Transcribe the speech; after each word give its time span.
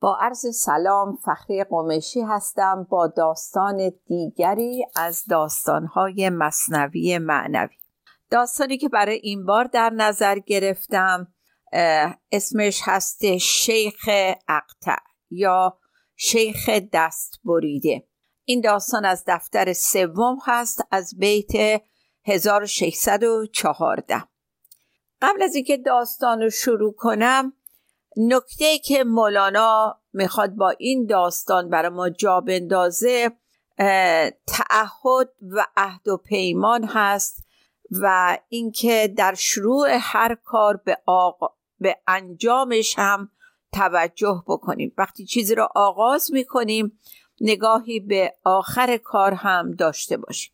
با 0.00 0.18
عرض 0.20 0.56
سلام 0.56 1.16
فخری 1.16 1.64
قمشی 1.64 2.20
هستم 2.20 2.86
با 2.90 3.06
داستان 3.06 3.92
دیگری 4.06 4.86
از 4.96 5.24
داستانهای 5.30 6.30
مصنوی 6.30 7.18
معنوی. 7.18 7.76
داستانی 8.30 8.78
که 8.78 8.88
برای 8.88 9.20
این 9.22 9.46
بار 9.46 9.64
در 9.64 9.90
نظر 9.90 10.38
گرفتم 10.38 11.28
اسمش 12.32 12.80
هست 12.84 13.36
شیخ 13.36 14.08
اقتع 14.48 14.96
یا 15.30 15.78
شیخ 16.16 16.68
دست 16.92 17.40
بریده. 17.44 18.08
این 18.44 18.60
داستان 18.60 19.04
از 19.04 19.24
دفتر 19.26 19.72
سوم 19.72 20.38
هست 20.46 20.84
از 20.90 21.14
بیت 21.18 21.82
1614 22.24 24.24
قبل 25.22 25.42
از 25.42 25.54
اینکه 25.54 25.76
داستان 25.76 26.42
رو 26.42 26.50
شروع 26.50 26.94
کنم 26.94 27.52
نکته 28.16 28.78
که 28.78 29.04
مولانا 29.04 30.00
می‌خواد 30.12 30.50
با 30.50 30.70
این 30.70 31.06
داستان 31.06 31.70
برای 31.70 31.88
ما 31.88 32.10
جا 32.10 32.40
بندازه 32.40 33.32
تعهد 34.46 35.32
و 35.42 35.66
عهد 35.76 36.08
و 36.08 36.16
پیمان 36.16 36.84
هست 36.84 37.44
و 37.90 38.38
اینکه 38.48 39.14
در 39.16 39.34
شروع 39.34 39.88
هر 40.00 40.34
کار 40.34 40.76
به, 40.76 40.98
آق... 41.06 41.56
به 41.80 41.96
انجامش 42.06 42.98
هم 42.98 43.30
توجه 43.72 44.42
بکنیم. 44.46 44.94
وقتی 44.98 45.24
چیزی 45.24 45.54
رو 45.54 45.68
آغاز 45.74 46.32
می‌کنیم 46.32 46.98
نگاهی 47.40 48.00
به 48.00 48.34
آخر 48.44 48.96
کار 48.96 49.34
هم 49.34 49.72
داشته 49.72 50.16
باشیم. 50.16 50.52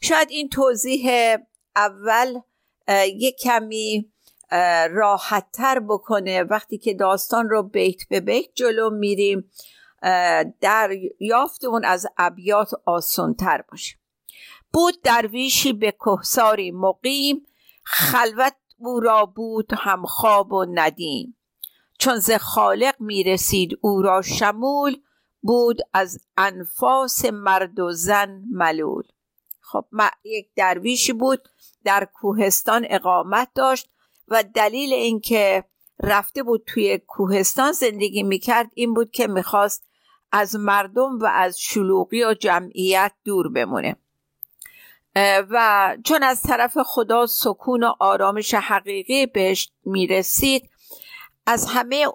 شاید 0.00 0.30
این 0.30 0.48
توضیح 0.48 1.36
اول 1.76 2.40
یک 3.06 3.36
کمی 3.40 4.11
راحتتر 4.90 5.80
بکنه. 5.80 6.42
وقتی 6.42 6.78
که 6.78 6.94
داستان 6.94 7.48
رو 7.48 7.62
بیت 7.62 8.08
به 8.08 8.20
بیت 8.20 8.46
جلو 8.54 8.90
میریم 8.90 9.50
در 10.60 10.90
یافتمون 11.20 11.84
از 11.84 12.06
ابیات 12.18 12.70
آسانتر 12.86 13.64
باشه. 13.70 13.96
بود 14.72 15.02
درویشی 15.02 15.72
به 15.72 15.92
کهساری 15.92 16.70
مقیم 16.70 17.46
خلوت 17.84 18.54
او 18.78 19.00
را 19.00 19.26
بود 19.26 19.72
هم 19.78 20.06
خواب 20.06 20.52
و 20.52 20.66
ندیم. 20.74 21.36
چون 21.98 22.18
ز 22.18 22.30
خالق 22.30 22.94
می‌رسید 23.00 23.78
او 23.80 24.02
را 24.02 24.22
شمول 24.22 24.96
بود 25.42 25.78
از 25.92 26.18
انفاس 26.36 27.24
مرد 27.24 27.80
و 27.80 27.92
زن 27.92 28.42
ملول. 28.50 29.04
خب 29.60 29.84
یک 30.24 30.48
درویشی 30.56 31.12
بود 31.12 31.48
در 31.84 32.04
کوهستان 32.04 32.86
اقامت 32.90 33.48
داشت. 33.54 33.91
و 34.32 34.44
دلیل 34.54 34.92
اینکه 34.92 35.64
رفته 36.02 36.42
بود 36.42 36.64
توی 36.66 36.98
کوهستان 36.98 37.72
زندگی 37.72 38.22
می‌کرد 38.22 38.70
این 38.74 38.94
بود 38.94 39.10
که 39.10 39.26
می‌خواست 39.26 39.88
از 40.32 40.56
مردم 40.56 41.18
و 41.18 41.26
از 41.26 41.58
شلوغی 41.60 42.24
و 42.24 42.34
جمعیت 42.34 43.12
دور 43.24 43.48
بمونه. 43.48 43.96
و 45.50 45.96
چون 46.04 46.22
از 46.22 46.42
طرف 46.42 46.78
خدا 46.84 47.26
سکون 47.26 47.82
و 47.84 47.92
آرامش 47.98 48.54
حقیقی 48.54 49.26
بهش 49.26 49.72
می‌رسید 49.84 50.70
از 51.46 51.66
همه 51.66 52.06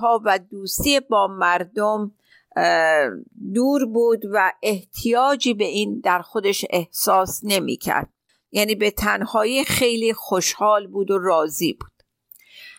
ها 0.00 0.22
و 0.24 0.38
دوستی 0.38 1.00
با 1.00 1.26
مردم 1.26 2.12
دور 3.54 3.86
بود 3.86 4.22
و 4.32 4.52
احتیاجی 4.62 5.54
به 5.54 5.64
این 5.64 6.00
در 6.00 6.22
خودش 6.22 6.64
احساس 6.70 7.40
نمی‌کرد. 7.44 8.08
یعنی 8.50 8.74
به 8.74 8.90
تنهایی 8.90 9.64
خیلی 9.64 10.12
خوشحال 10.12 10.86
بود 10.86 11.10
و 11.10 11.18
راضی 11.18 11.72
بود. 11.72 12.02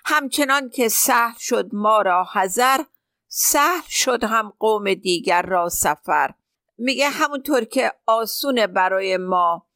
همچنان 0.06 0.70
که 0.70 0.90
سهل 0.90 1.38
شد 1.40 1.70
ما 1.74 2.02
را 2.02 2.28
حذر 2.34 2.84
سهل 3.28 3.88
شد 3.90 4.24
هم 4.24 4.54
قوم 4.60 4.94
دیگر 4.94 5.42
را 5.42 5.70
سفر. 5.70 6.34
میگه 6.78 7.10
همونطور 7.10 7.64
که 7.64 7.92
آسونه 8.06 8.68
برای 8.68 9.18
ما 9.18 9.68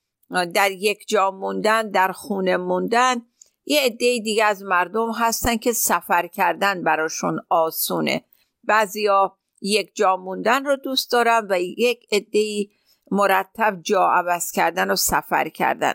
در 0.53 0.71
یک 0.71 1.07
جا 1.07 1.31
موندن 1.31 1.89
در 1.89 2.11
خونه 2.11 2.57
موندن 2.57 3.21
یه 3.65 3.81
عده 3.81 4.19
دیگه 4.19 4.45
از 4.45 4.63
مردم 4.63 5.11
هستن 5.11 5.57
که 5.57 5.73
سفر 5.73 6.27
کردن 6.27 6.83
براشون 6.83 7.39
آسونه. 7.49 8.25
بعضیا 8.63 9.37
یک 9.61 9.95
جا 9.95 10.17
موندن 10.17 10.65
رو 10.65 10.75
دوست 10.75 11.11
دارن 11.11 11.47
و 11.49 11.59
یک 11.61 12.07
عده 12.11 12.67
مرتب 13.11 13.79
جا 13.81 14.07
عوض 14.07 14.51
کردن 14.51 14.91
و 14.91 14.95
سفر 14.95 15.49
کردن. 15.49 15.93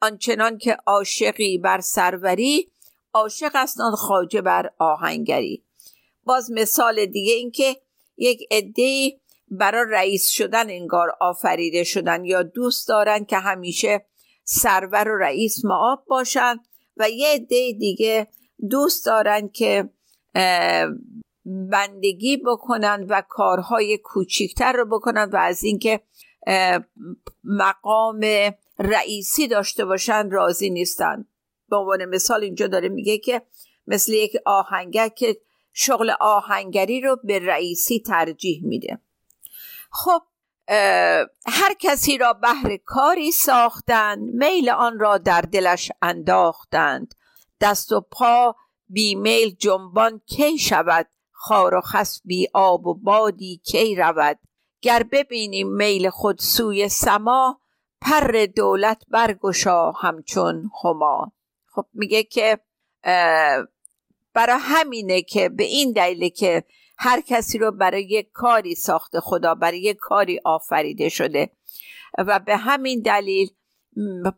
آنچنان 0.00 0.58
که 0.58 0.76
عاشقی 0.86 1.58
بر 1.58 1.80
سروری 1.80 2.70
عاشق 3.12 3.50
است 3.54 3.80
آن 3.80 3.94
خواجه 3.94 4.40
بر 4.40 4.70
آهنگری. 4.78 5.64
باز 6.24 6.50
مثال 6.52 7.06
دیگه 7.06 7.32
اینکه 7.32 7.76
یک 8.16 8.48
عده 8.50 9.20
برای 9.50 9.84
رئیس 9.90 10.28
شدن 10.28 10.70
انگار 10.70 11.16
آفریده 11.20 11.84
شدن 11.84 12.24
یا 12.24 12.42
دوست 12.42 12.88
دارن 12.88 13.24
که 13.24 13.38
همیشه 13.38 14.06
سرور 14.44 15.08
و 15.08 15.18
رئیس 15.18 15.64
معاب 15.64 16.04
باشن 16.08 16.56
و 16.96 17.10
یه 17.10 17.28
عده 17.28 17.72
دیگه 17.72 18.28
دوست 18.70 19.06
دارن 19.06 19.48
که 19.48 19.88
بندگی 21.46 22.36
بکنن 22.36 23.06
و 23.08 23.22
کارهای 23.28 23.98
کوچیکتر 23.98 24.72
رو 24.72 24.84
بکنن 24.84 25.30
و 25.32 25.36
از 25.36 25.64
اینکه 25.64 26.00
مقام 27.44 28.20
رئیسی 28.78 29.48
داشته 29.48 29.84
باشن 29.84 30.30
راضی 30.30 30.70
نیستن. 30.70 31.24
به 31.68 31.76
عنوان 31.76 32.04
مثال 32.04 32.42
اینجا 32.42 32.66
داره 32.66 32.88
میگه 32.88 33.18
که 33.18 33.42
مثل 33.86 34.12
یک 34.12 34.36
آهنگر 34.46 35.08
که 35.08 35.40
شغل 35.72 36.10
آهنگری 36.20 37.00
رو 37.00 37.16
به 37.24 37.38
رئیسی 37.38 38.00
ترجیح 38.00 38.60
میده. 38.64 38.98
خب 39.90 40.22
هر 41.46 41.74
کسی 41.78 42.18
را 42.18 42.32
بهر 42.32 42.76
کاری 42.76 43.32
ساختند 43.32 44.34
میل 44.34 44.70
آن 44.70 44.98
را 44.98 45.18
در 45.18 45.40
دلش 45.40 45.92
انداختند. 46.02 47.14
دست 47.60 47.92
و 47.92 48.00
پا 48.00 48.56
بی 48.88 49.14
میل 49.14 49.50
جنبان 49.50 50.20
کی 50.26 50.58
شود؟ 50.58 51.08
خار 51.30 51.74
و 51.74 51.80
خس 51.80 52.20
بی 52.24 52.48
آب 52.54 52.86
و 52.86 52.94
بادی 52.94 53.60
کی 53.64 53.96
رود؟ 53.96 54.38
گر 54.84 55.02
ببینیم 55.12 55.68
میل 55.68 56.10
خود 56.10 56.38
سوی 56.38 56.88
سما 56.88 57.60
پر 58.00 58.46
دولت 58.56 59.02
برگشا 59.08 59.90
همچون 59.90 60.70
هما. 60.84 61.32
خب 61.66 61.86
میگه 61.92 62.22
که 62.22 62.58
برای 64.34 64.58
همینه 64.60 65.22
که 65.22 65.48
به 65.48 65.64
این 65.64 65.92
دلیل 65.92 66.28
که 66.28 66.64
هر 66.98 67.20
کسی 67.20 67.58
رو 67.58 67.72
برای 67.72 68.02
یک 68.02 68.30
کاری 68.32 68.74
ساخته 68.74 69.20
خدا 69.20 69.54
برای 69.54 69.80
یک 69.80 69.96
کاری 69.96 70.40
آفریده 70.44 71.08
شده. 71.08 71.50
و 72.18 72.38
به 72.38 72.56
همین 72.56 73.00
دلیل 73.00 73.50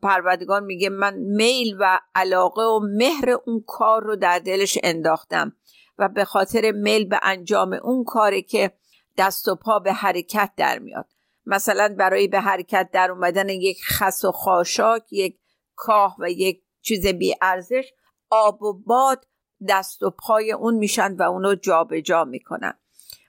پروردگار 0.03 0.61
میگه 0.61 0.89
من 0.89 1.15
میل 1.15 1.77
و 1.81 2.01
علاقه 2.15 2.63
و 2.63 2.81
مهر 2.81 3.31
اون 3.31 3.65
کار 3.67 4.03
رو 4.03 4.17
در 4.17 4.39
دلش 4.39 4.79
انداختم. 4.83 5.53
و 5.99 6.09
به 6.09 6.25
خاطر 6.25 6.73
میل 6.73 7.05
به 7.05 7.19
انجام 7.23 7.73
اون 7.73 8.05
کاری 8.05 8.43
که 8.43 8.73
دست 9.19 9.49
و 9.49 9.55
پا 9.55 9.79
به 9.79 9.93
حرکت 9.93 10.51
در 10.57 10.79
میاد. 10.79 11.07
مثلا 11.47 11.95
برای 11.99 12.29
به 12.29 12.41
حرکت 12.41 12.91
در 12.93 13.11
اومدن 13.11 13.49
یک 13.49 13.85
خس 13.85 14.25
و 14.25 14.33
خاشاک 14.33 15.13
یک 15.13 15.39
کاه 15.75 16.17
و 16.19 16.31
یک 16.31 16.63
چیز 16.83 17.07
بی 17.07 17.35
ارزش 17.43 17.93
آب 18.31 18.63
و 18.63 18.73
باد 18.73 19.27
دست 19.69 20.03
و 20.03 20.11
پای 20.11 20.53
اون 20.53 20.75
میشن 20.75 21.17
و 21.17 21.23
اونو 21.23 21.55
جابجا 21.55 22.01
جا 22.01 22.25
می‌کنن. 22.25 22.75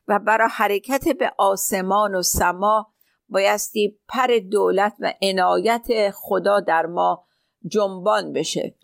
و 0.07 0.19
برای 0.19 0.49
حرکت 0.51 1.07
به 1.07 1.31
آسمان 1.37 2.15
و 2.15 2.21
سما 2.21 2.93
بایستی 3.29 3.99
پر 4.07 4.27
دولت 4.51 4.95
و 4.99 5.13
عنایت 5.21 6.11
خدا 6.11 6.59
در 6.59 6.85
ما 6.85 7.25
جنبان 7.67 8.33
بشه. 8.33 8.75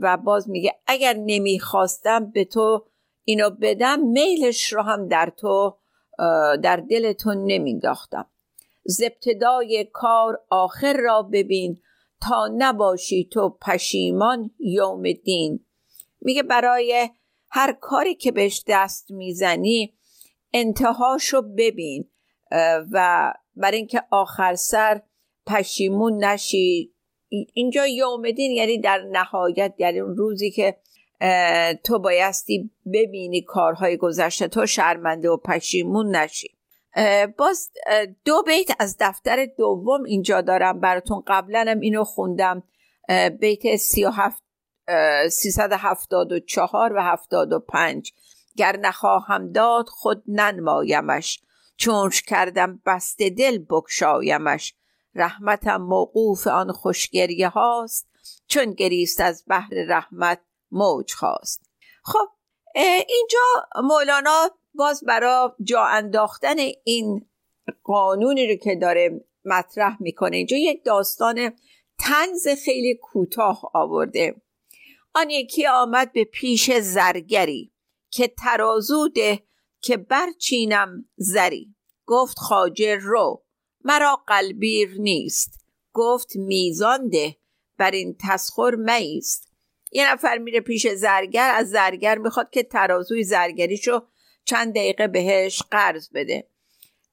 و 0.00 0.16
باز 0.16 0.50
میگه 0.50 0.80
اگر 0.86 1.14
نمی‌خواستم 1.14 2.30
به 2.30 2.44
تو 2.44 2.86
اینو 3.24 3.50
بدم 3.50 4.00
میلش 4.00 4.72
رو 4.72 4.82
هم 4.82 5.08
در 5.08 5.32
تو 5.36 5.79
در 6.62 6.76
دلتون 6.76 7.44
نمینداختم 7.44 8.26
ز 8.84 9.02
ابتدای 9.02 9.88
کار 9.92 10.40
آخر 10.50 10.96
را 10.96 11.22
ببین 11.22 11.80
تا 12.20 12.48
نباشی 12.56 13.28
تو 13.32 13.58
پشیمان 13.62 14.50
یوم 14.58 15.12
دین. 15.12 15.66
میگه 16.20 16.42
برای 16.42 17.10
هر 17.50 17.72
کاری 17.72 18.14
که 18.14 18.32
بهش 18.32 18.64
دست 18.68 19.10
می‌زنی 19.10 19.94
انتهاشو 20.52 21.42
ببین 21.42 22.10
و 22.92 23.32
برای 23.56 23.76
اینکه 23.76 24.02
آخر 24.10 24.54
سر 24.54 25.02
پشیمون 25.46 26.24
نشی. 26.24 26.94
اینجا 27.54 27.86
یومدین 27.86 28.50
یعنی 28.50 28.80
در 28.80 29.02
نهایت 29.12 29.74
یعنی 29.78 30.00
اون 30.00 30.16
روزی 30.16 30.50
که 30.50 30.76
تو 31.84 31.98
بایستی 31.98 32.70
ببینی 32.92 33.42
کارهای 33.42 33.96
گذشته 33.96 34.48
تو 34.48 34.66
شرمنده 34.66 35.30
و 35.30 35.36
پشیمون 35.36 36.16
نشی. 36.16 36.56
باز 37.38 37.70
دو 38.24 38.42
بیت 38.42 38.68
از 38.78 38.96
دفتر 39.00 39.46
دوم 39.58 40.04
اینجا 40.04 40.40
دارم 40.40 40.80
براتون. 40.80 41.22
قبلا 41.26 41.64
هم 41.68 41.80
اینو 41.80 42.04
خوندم. 42.04 42.62
بیت 43.40 43.76
سی 43.76 44.04
و 44.04 44.10
هفت 44.10 44.42
سیصد 45.30 45.72
هفتاد 45.72 46.32
و 46.32 46.40
چهار 46.40 46.92
و 46.92 47.02
هفتاد 47.02 47.52
و 47.52 47.58
پنج. 47.58 48.12
گر 48.56 48.76
نخواهم 48.76 49.52
داد 49.52 49.88
خود 49.88 50.22
ننمایمش. 50.26 51.40
چونش 51.76 52.22
کردم 52.22 52.82
بست 52.86 53.18
دل 53.18 53.58
بکشایمش. 53.70 54.74
رحمتم 55.14 55.76
موقوف 55.76 56.46
آن 56.46 56.72
خوشگریه 56.72 57.48
هاست. 57.48 58.06
چون 58.46 58.72
گریست 58.72 59.20
از 59.20 59.44
بحر 59.48 59.74
رحمت 59.88 60.38
موج 60.70 61.12
خواست. 61.12 61.62
خب 62.04 62.28
اینجا 63.08 63.68
مولانا 63.82 64.50
باز 64.74 65.04
برای 65.04 65.48
جا 65.62 65.84
انداختن 65.84 66.56
این 66.84 67.26
قانونی 67.84 68.48
رو 68.48 68.56
که 68.56 68.74
داره 68.74 69.24
مطرح 69.44 70.02
می‌کنه 70.02 70.36
اینجا 70.36 70.56
یک 70.56 70.84
داستان 70.84 71.52
تنز 71.98 72.48
خیلی 72.64 72.94
کوتاه 72.94 73.70
آورده. 73.74 74.42
آن 75.14 75.30
یکی 75.30 75.66
آمد 75.66 76.12
به 76.12 76.24
پیش 76.24 76.70
زرگری 76.70 77.72
که 78.10 78.28
ترازو 78.28 79.08
ده 79.08 79.42
که 79.80 79.96
برچینم 79.96 81.08
زری. 81.16 81.74
گفت 82.06 82.38
خاجر 82.38 82.96
رو 82.96 83.44
مرا 83.84 84.16
قلبیر 84.26 84.94
نیست. 84.98 85.64
گفت 85.92 86.36
میزان 86.36 87.08
ده 87.08 87.36
بر 87.78 87.90
این 87.90 88.16
تسخر 88.20 88.74
میست. 88.74 89.49
یه 89.90 90.12
نفر 90.12 90.38
میره 90.38 90.60
پیش 90.60 90.88
زرگر 90.88 91.52
از 91.54 91.70
زرگر 91.70 92.18
می‌خواد 92.18 92.50
که 92.50 92.62
ترازوی 92.62 93.24
زرگریشو 93.24 94.06
چند 94.44 94.74
دقیقه 94.74 95.06
بهش 95.06 95.62
قرض 95.70 96.08
بده 96.14 96.46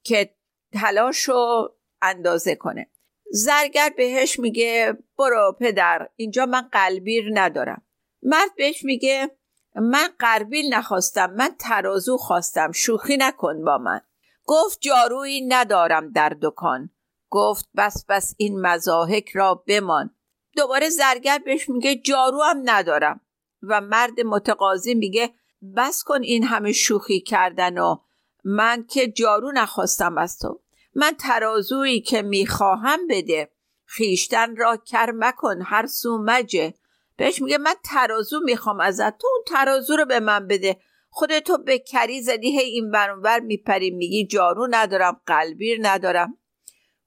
که 0.04 0.30
تلاشو 0.74 1.70
اندازه 2.02 2.56
کنه. 2.56 2.90
زرگر 3.32 3.94
بهش 3.98 4.40
میگه 4.40 4.98
برو 5.18 5.58
پدر 5.60 6.10
اینجا 6.16 6.46
من 6.46 6.62
قلبیر 6.72 7.32
ندارم. 7.34 7.82
مرد 8.24 8.56
بهش 8.58 8.84
میگه 8.84 9.32
من 9.76 10.10
قربیل 10.20 10.74
نخواستم 10.74 11.34
من 11.34 11.56
ترازو 11.60 12.18
خواستم 12.18 12.72
شوخی 12.72 13.18
نکن 13.18 13.64
با 13.64 13.78
من. 13.78 14.02
گفت 14.46 14.82
جارویی 14.82 15.48
ندارم 15.48 16.12
در 16.12 16.38
دکان. 16.42 16.90
گفت 17.30 17.70
بس 17.78 18.06
بس 18.10 18.34
این 18.38 18.62
مزاحک 18.62 19.30
را 19.30 19.64
بمان. 19.68 20.17
دوباره 20.58 20.90
زرگر 20.90 21.38
بهش 21.46 21.70
میگه 21.70 21.96
جارو 21.96 22.42
هم 22.42 22.62
ندارم. 22.66 23.22
و 23.64 23.82
مرد 23.82 24.22
متقاضی 24.22 24.96
میگه 24.96 25.34
بس 25.76 26.04
کن 26.04 26.24
این 26.24 26.44
همه 26.44 26.72
شوخی 26.72 27.20
کردن 27.20 27.78
و 27.78 27.98
من 28.44 28.86
که 28.90 29.08
جارو 29.08 29.52
نخواستم 29.52 30.18
از 30.18 30.40
تو. 30.40 30.62
من 30.96 31.12
ترازویی 31.12 32.02
که 32.02 32.22
می‌خواهم 32.22 33.08
بده. 33.08 33.52
خیشتن 33.86 34.56
را 34.56 34.78
کر 34.78 35.12
مکن 35.16 35.62
هر 35.62 35.86
سو 35.86 36.18
مجه. 36.18 36.74
بهش 37.18 37.42
میگه 37.42 37.58
من 37.58 37.76
ترازو 37.86 38.40
می‌خوام 38.46 38.80
ازت. 38.80 39.18
تو 39.18 39.28
اون 39.28 39.44
ترازو 39.48 39.96
رو 39.96 40.06
به 40.06 40.20
من 40.20 40.48
بده. 40.48 40.78
خودتو 41.10 41.58
به 41.58 41.80
کری 41.80 42.22
زدی 42.22 42.60
هی 42.60 42.70
این 42.70 42.92
برانور 42.92 43.40
میپری 43.40 43.92
میگی 43.92 44.28
جارو 44.28 44.68
ندارم 44.70 45.22
قلبیر 45.26 45.80
ندارم. 45.82 46.38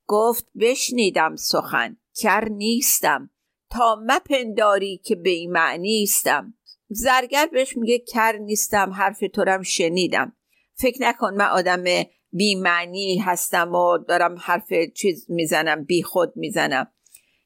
گفت 0.06 0.46
بشنیدم 0.60 1.36
سخن 1.36 1.96
کر 2.14 2.48
نیستم. 2.48 3.30
تا 3.70 4.02
مپنداری 4.06 5.00
که 5.04 5.14
به 5.16 5.30
این 5.30 5.52
معنی 5.52 6.00
نیستم. 6.00 6.54
زرگر 6.88 7.46
بهش 7.46 7.76
میگه 7.76 7.98
کر 7.98 8.32
نیستم 8.32 8.90
حرف 8.90 9.24
تو 9.34 9.44
رم 9.44 9.62
شنیدم. 9.62 10.36
فکر 10.74 11.02
نکن 11.02 11.34
من 11.34 11.48
آدم 11.48 11.84
معنی 12.62 13.18
هستم 13.18 13.74
و 13.74 13.98
دارم 13.98 14.36
حرف 14.38 14.72
چیز 14.94 15.26
می‌زنم 15.28 15.84
بی 15.84 16.02
خود 16.02 16.32
می‌زنم. 16.36 16.92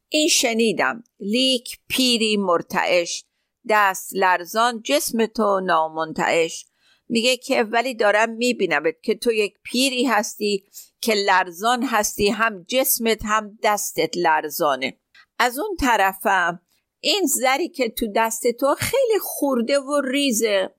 این 0.08 0.28
شنیدم. 0.28 1.04
لیک 1.20 1.78
پیری 1.88 2.36
مرتعش. 2.36 3.24
دست 3.68 4.10
لرزان 4.14 4.82
جسم 4.82 5.26
تو 5.26 5.60
نامنتعش. 5.60 6.66
میگه 7.08 7.36
که 7.36 7.62
ولی 7.62 7.94
دارم 7.94 8.30
میبینمت 8.30 9.02
که 9.02 9.14
تو 9.14 9.32
یک 9.32 9.54
پیری 9.62 10.04
هستی 10.04 10.64
که 11.00 11.14
لرزان 11.14 11.82
هستی 11.82 12.28
هم 12.28 12.64
جسمت 12.68 13.20
هم 13.24 13.58
دستت 13.62 14.16
لرزانه. 14.16 14.98
از 15.38 15.58
اون 15.58 15.76
طرفم 15.81 16.60
این 17.00 17.26
زری 17.26 17.69
که 17.69 17.88
تو 17.88 18.06
دست 18.16 18.46
تو 18.60 18.75
خیلی 18.78 19.19
خورده 19.20 19.78
و 19.78 20.00
ریزه. 20.00 20.75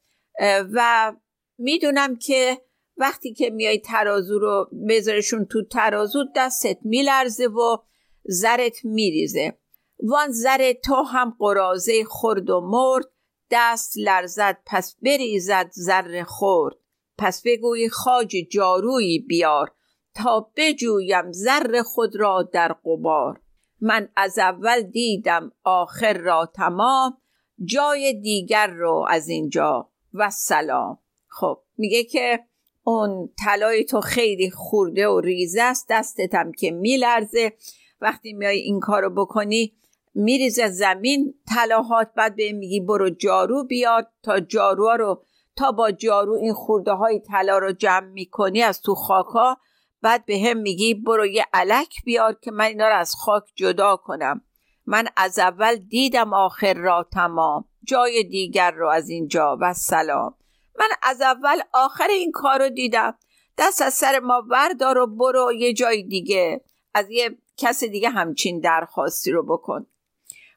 و 0.74 1.13
می‌دونم 1.57 2.16
که 2.16 2.62
وقتی 2.98 3.34
که 3.34 3.50
میای 3.50 3.80
ترازو 3.80 4.40
رو 4.40 4.69
بذارشون 4.90 5.46
تو 5.46 5.66
ترازو 5.66 6.25
دستت 6.36 6.78
میلرزه 6.81 7.48
و 7.48 7.78
زرت 8.24 8.86
میریزه. 8.86 9.57
وان 10.04 10.31
زر 10.31 10.74
تو 10.74 10.96
هم 10.96 11.36
قرازه 11.40 12.04
خورد 12.04 12.50
و 12.50 12.62
مرد 12.62 13.06
دست 13.52 13.94
لرزد 13.98 14.57
پس 14.66 14.96
بریزد 15.02 15.69
زر 15.72 16.24
خورد. 16.24 16.75
پس 17.18 17.42
بگوی 17.46 17.90
خاج 17.90 18.36
جارویی 18.52 19.19
بیار 19.19 19.72
تا 20.16 20.52
بجویم 20.56 21.31
زر 21.31 21.81
خود 21.81 22.16
را 22.16 22.50
در 22.54 22.75
قبار 22.86 23.42
من 23.81 24.10
از 24.16 24.39
اول 24.39 24.81
دیدم 24.81 25.51
آخر 25.63 26.18
را 26.18 26.45
تمام 26.45 27.18
جای 27.63 28.13
دیگر 28.13 28.68
رو 28.68 29.06
از 29.10 29.27
اینجا 29.27 29.89
و 30.13 30.30
سلام. 30.30 31.00
خب 31.27 31.62
میگه 31.77 32.04
که 32.04 32.39
اون 32.83 33.30
طلای 33.45 33.83
تو 33.83 34.01
خیلی 34.01 34.51
خورده 34.51 35.07
و 35.07 35.19
ریزه 35.19 35.62
است 35.62 35.86
دستتم 35.89 36.51
که 36.51 36.72
میلرزه. 36.72 37.54
وقتی 38.01 38.33
میای 38.33 38.57
این 38.57 38.80
کارو 38.80 39.10
بکنی 39.10 39.74
میریزه 40.13 40.68
زمین 40.68 41.33
طلاهات 41.56 42.12
بعد 42.16 42.36
به 42.36 42.51
میگی 42.51 42.80
برو 42.80 43.10
جارو 43.10 43.63
بیاد. 43.63 44.07
تا 44.24 44.39
جارو 44.39 44.89
رو 44.98 45.24
تا 45.56 45.71
با 45.71 45.92
جارو 45.92 46.33
این 46.33 46.54
خورده 46.54 46.92
های 46.92 47.19
طلا 47.19 47.57
رو 47.57 47.71
جمع 47.71 48.07
می‌کنی 48.07 48.61
از 48.61 48.81
تو 48.81 48.95
خاکا 48.95 49.57
بعد 50.06 50.26
به 50.26 50.40
هم 50.40 50.57
میگی 50.57 50.94
برو 50.94 51.26
یه 51.26 51.45
علک 51.54 52.04
بیار 52.04 52.38
که 52.42 52.52
من 52.52 52.66
اینا 52.66 52.88
رو 52.88 52.95
از 52.95 53.16
خاک 53.16 53.44
جدا 53.56 53.95
کنم. 53.95 54.42
من 54.85 55.07
از 55.18 55.40
اول 55.40 55.76
دیدم 55.76 56.33
آخر 56.33 56.74
را 56.74 57.07
تمام. 57.14 57.66
جای 57.83 58.24
دیگر 58.24 58.71
رو 58.71 58.90
از 58.90 59.09
اینجا 59.09 59.57
و 59.62 59.74
سلام. 59.74 60.35
من 60.80 60.88
از 61.04 61.21
اول 61.21 61.59
آخر 61.74 62.07
این 62.07 62.31
کار 62.31 62.59
رو 62.59 62.69
دیدم. 62.69 63.18
دست 63.57 63.81
از 63.81 63.94
سر 63.94 64.19
ما 64.19 64.44
وردار 64.50 64.97
و 64.97 65.07
برو 65.07 65.54
یه 65.54 65.74
جای 65.74 66.04
دیگه. 66.04 66.62
از 66.94 67.09
یه 67.09 67.38
کس 67.57 67.83
دیگه 67.83 68.09
همچین 68.09 68.59
درخواستی 68.59 69.31
رو 69.31 69.45
بکن. 69.45 69.88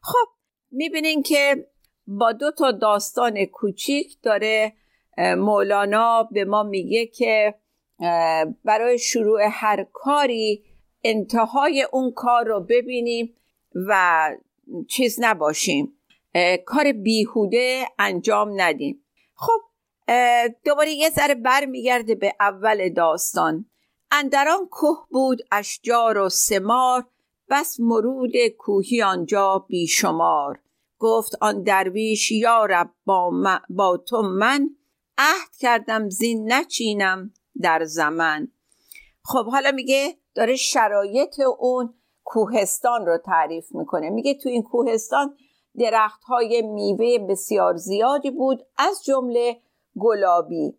خب 0.03 0.29
می‌بینین 0.71 1.23
که 1.23 1.69
با 2.07 2.33
دو 2.33 2.51
تا 2.51 2.73
داستان 2.73 3.45
کوچیک 3.45 4.23
داره 4.23 4.73
مولانا 5.19 6.23
به 6.23 6.45
ما 6.45 6.63
میگه 6.63 7.07
که 7.07 7.55
برای 8.65 8.99
شروع 8.99 9.41
هر 9.51 9.87
کاری 9.93 10.65
انتهای 11.05 11.87
اون 11.93 12.13
کار 12.13 12.45
رو 12.45 12.61
ببینیم 12.61 13.35
و 13.75 14.31
چیز 14.89 15.17
نباشیم. 15.21 15.93
کار 16.67 16.93
بیهوده 16.93 17.85
انجام 17.99 18.61
ندیم. 18.61 19.05
خب 19.35 19.61
دوباره 20.65 20.91
یه 20.91 21.11
ذره 21.11 21.35
برمیگرده 21.35 22.15
به 22.15 22.35
اول 22.41 22.89
داستان. 22.89 23.67
اندران 24.11 24.67
کوه 24.71 25.07
بود 25.11 25.43
اشجار 25.53 26.19
و 26.19 26.29
سمار. 26.29 27.05
بس 27.51 27.81
مرود 27.81 28.33
کوهی 28.59 29.03
آنجا 29.03 29.59
بیشمار. 29.69 30.61
گفت 30.99 31.33
آن 31.41 31.63
درویش 31.63 32.33
یارب 32.33 32.91
با, 33.05 33.33
با 33.71 33.97
تو 33.97 34.23
من 34.23 34.71
عهد 35.19 35.57
کردم 35.59 36.09
زین 36.09 36.53
نچینم. 36.53 37.33
در 37.63 37.85
زمن 37.85 38.49
خب 39.25 39.47
حالا 39.47 39.71
میگه 39.71 40.17
داره 40.35 40.57
شرایط 40.57 41.41
اون 41.59 41.95
کوهستان 42.25 43.07
رو 43.07 43.19
تعریف 43.19 43.75
می‌کنه. 43.75 44.11
میگه 44.11 44.35
تو 44.35 44.49
این 44.49 44.63
کوهستان 44.63 45.37
درخت 45.79 46.25
های 46.25 46.63
میوه 46.63 47.19
بسیار 47.29 47.77
زیادی 47.77 48.31
بود 48.31 48.67
از 48.79 49.05
جمله 49.05 49.61
گلابی. 49.99 50.79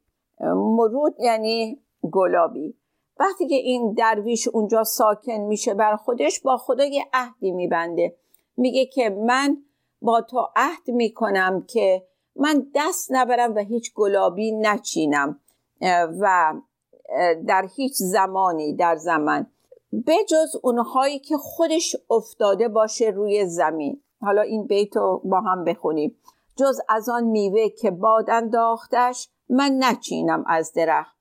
مرود 0.55 1.15
یعنی 1.19 1.81
گلابی. 2.12 2.77
وقتی 3.19 3.48
که 3.48 3.55
این 3.55 3.93
درویش 3.93 4.48
اونجا 4.48 4.83
ساکن 4.83 5.38
میشه 5.38 5.74
بر 5.74 5.95
خودش 5.95 6.39
با 6.39 6.57
خدا 6.57 6.86
یه 6.86 7.05
عهدی 7.13 7.51
میبنده. 7.51 8.15
میگه 8.57 8.86
که 8.86 9.09
من 9.09 9.57
با 10.01 10.21
تو 10.21 10.48
عهد 10.55 10.88
می‌کنم 10.88 11.65
که 11.69 12.07
من 12.36 12.67
دست 12.75 13.07
نبرم 13.12 13.55
و 13.55 13.59
هیچ 13.59 13.93
گلابی 13.93 14.51
نچینم. 14.51 15.39
و 16.21 16.53
در 17.47 17.67
هیچ 17.75 17.93
زمانی 17.95 18.75
در 18.75 18.95
زمان 18.95 19.47
بجز 20.07 20.55
اونهایی 20.63 21.19
که 21.19 21.37
خودش 21.37 21.95
افتاده 22.09 22.67
باشه 22.67 23.05
روی 23.05 23.45
زمین. 23.45 24.01
حالا 24.21 24.41
این 24.41 24.67
بیت 24.67 24.97
رو 24.97 25.21
با 25.25 25.41
هم 25.41 25.63
بخونیم. 25.63 26.15
جز 26.55 26.79
از 26.89 27.09
آن 27.09 27.23
میوه 27.23 27.69
که 27.69 27.91
باد 27.91 28.29
انداختش 28.29 29.29
من 29.49 29.77
نچینم 29.79 30.43
از 30.47 30.73
درخت. 30.73 31.17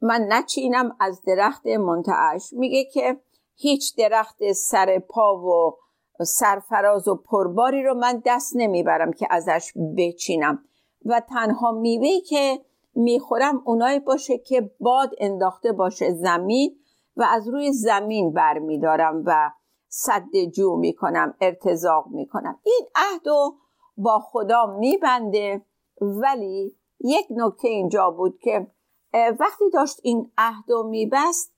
من 0.00 0.26
نچینم 0.28 0.96
از 1.00 1.22
درخت 1.26 1.66
منتعش. 1.66 2.52
میگه 2.52 2.84
که 2.84 3.20
هیچ 3.54 3.96
درخت 3.96 4.52
سر 4.52 4.98
پا 4.98 5.36
و 5.36 5.76
سرفراز 6.24 7.08
و 7.08 7.14
پرباری 7.14 7.82
رو 7.82 7.94
من 7.94 8.22
دست 8.26 8.52
نمی‌برم 8.56 9.12
که 9.12 9.26
ازش 9.30 9.72
بچینم. 9.98 10.64
و 11.04 11.20
تنها 11.20 11.72
میوهی 11.72 12.20
که 12.20 12.60
می‌خورم 12.94 13.62
اونایی 13.64 14.00
باشه 14.00 14.38
که 14.38 14.70
باد 14.80 15.10
انداخته 15.18 15.72
باشه 15.72 16.12
زمین 16.12 16.76
و 17.16 17.22
از 17.30 17.48
روی 17.48 17.72
زمین 17.72 18.32
برمیدارم 18.32 19.22
و 19.26 19.50
صد 19.88 20.36
جو 20.54 20.76
می‌کنم 20.76 21.34
ارتزاق 21.40 22.06
می‌کنم. 22.06 22.60
این 22.64 22.86
عهد 22.94 23.26
و 23.28 23.56
با 23.96 24.18
خدا 24.18 24.76
میبنده 24.78 25.66
ولی 26.00 26.76
یک 27.00 27.26
نکته 27.30 27.68
اینجا 27.68 28.10
بود 28.10 28.38
که 28.38 28.66
وقتی 29.14 29.70
داشت 29.72 30.00
این 30.02 30.32
عهد 30.38 30.70
و 30.70 30.82
میبست 30.82 31.54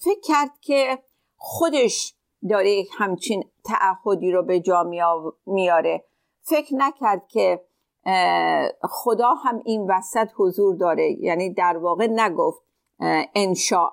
فکر 0.00 0.20
کرد 0.24 0.50
که 0.60 0.98
خودش 1.36 2.16
داره 2.50 2.84
همچین 2.98 3.44
تعهدی 3.64 4.32
رو 4.32 4.42
به 4.42 4.60
جا 4.60 4.90
میاره 5.46 6.04
فکر 6.42 6.74
نکرد 6.74 7.26
که 7.28 7.65
خدا 8.82 9.34
هم 9.34 9.62
این 9.64 9.90
وسط 9.90 10.28
حضور 10.36 10.76
داره. 10.76 11.16
یعنی 11.20 11.54
در 11.54 11.76
واقع 11.76 12.06
نگفت 12.10 12.62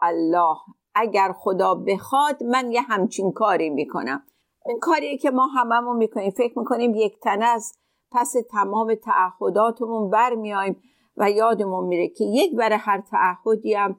الله 0.01 0.57
اگر 0.95 1.31
خدا 1.37 1.75
بخواد 1.75 2.43
من 2.43 2.71
یه 2.71 2.81
همچین 2.81 3.31
کاری 3.31 3.69
می‌کنم. 3.69 4.23
این 4.65 4.79
کاری 4.79 5.17
که 5.17 5.31
ما 5.31 5.47
هممون 5.47 5.97
می‌کنیم. 5.97 6.31
فکر 6.31 6.59
می‌کنیم 6.59 6.95
یک 6.95 7.19
تنه 7.19 7.45
از 7.45 7.73
پس 8.11 8.35
تمام 8.51 8.95
تعهداتمون 8.95 10.09
برمیایم 10.09 10.81
و 11.17 11.31
یادمون 11.31 11.87
میره 11.87 12.07
که 12.07 12.23
یک 12.23 12.55
برای 12.55 12.77
هر 12.81 13.01
تعهدی 13.01 13.73
هم 13.73 13.97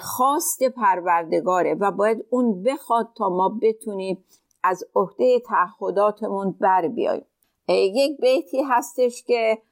خواست 0.00 0.62
پروردگاره 0.62 1.74
و 1.74 1.90
باید 1.90 2.26
اون 2.30 2.62
بخواد 2.62 3.12
تا 3.16 3.28
ما 3.28 3.58
بتونیم 3.62 4.24
از 4.62 4.84
عهده 4.94 5.40
تعهداتمون 5.40 6.56
بر 6.60 6.88
بیاییم 6.88 7.26
یک 7.68 8.20
بیتی 8.20 8.62
هستش 8.62 9.22
که 9.22 9.62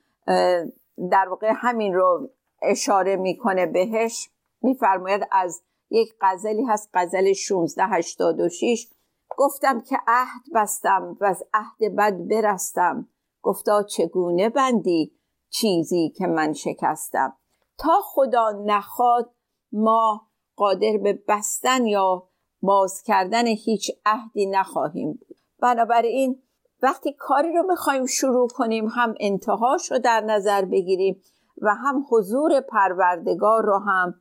در 1.10 1.28
واقع 1.28 1.52
همین 1.56 1.94
رو 1.94 2.30
اشاره 2.62 3.16
می‌کنه 3.16 3.66
بهش. 3.66 4.30
میفرماید 4.62 5.22
از 5.32 5.62
یک 5.90 6.14
غزلی 6.20 6.64
هست 6.64 6.90
غزل 6.94 7.26
1686 7.26 8.88
گفتم 9.36 9.80
که 9.80 9.96
عهد 10.06 10.42
بستم 10.54 11.16
و 11.20 11.24
از 11.24 11.44
عهد 11.54 11.96
بد 11.96 12.28
برستم. 12.28 13.08
گفتا 13.42 13.82
چگونه 13.82 14.48
بندی 14.48 15.12
چیزی 15.50 16.12
که 16.16 16.26
من 16.26 16.52
شکستم؟ 16.52 17.36
تا 17.78 18.00
خدا 18.04 18.62
نخواد 18.64 19.30
ما 19.72 20.28
قادر 20.56 20.96
به 21.02 21.22
بستن 21.28 21.86
یا 21.86 22.28
باز 22.62 23.02
کردن 23.02 23.46
هیچ 23.46 23.90
عهدی 24.06 24.46
نخواهیم 24.46 25.12
بود. 25.12 25.36
بنابراین 25.58 26.42
وقتی 26.84 27.12
کاری 27.12 27.52
رو 27.52 27.62
می‌خوایم 27.62 28.06
شروع 28.06 28.48
کنیم 28.48 28.86
هم 28.86 29.14
انتهاش 29.20 29.92
رو 29.92 29.98
در 29.98 30.20
نظر 30.20 30.64
بگیریم 30.64 31.22
و 31.62 31.74
هم 31.74 32.06
حضور 32.10 32.60
پروردگار 32.60 33.62
رو 33.62 33.78
هم 33.78 34.14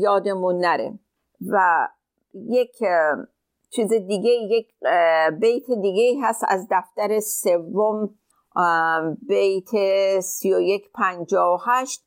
یادمون 0.00 0.56
نره. 0.56 0.98
و 1.46 1.88
یک 2.34 2.76
چیز 3.70 3.88
دیگه 3.88 4.30
یک 4.30 4.68
بیت 5.40 5.70
دیگه 5.82 6.20
هست 6.22 6.44
از 6.48 6.66
دفتر 6.70 7.20
سوم 7.20 8.14
بیت 9.28 9.70
سی 10.20 10.54
و 10.54 10.60
یک 10.60 10.90
پنجا 10.94 11.54
و 11.54 11.58
هشت. 11.66 12.04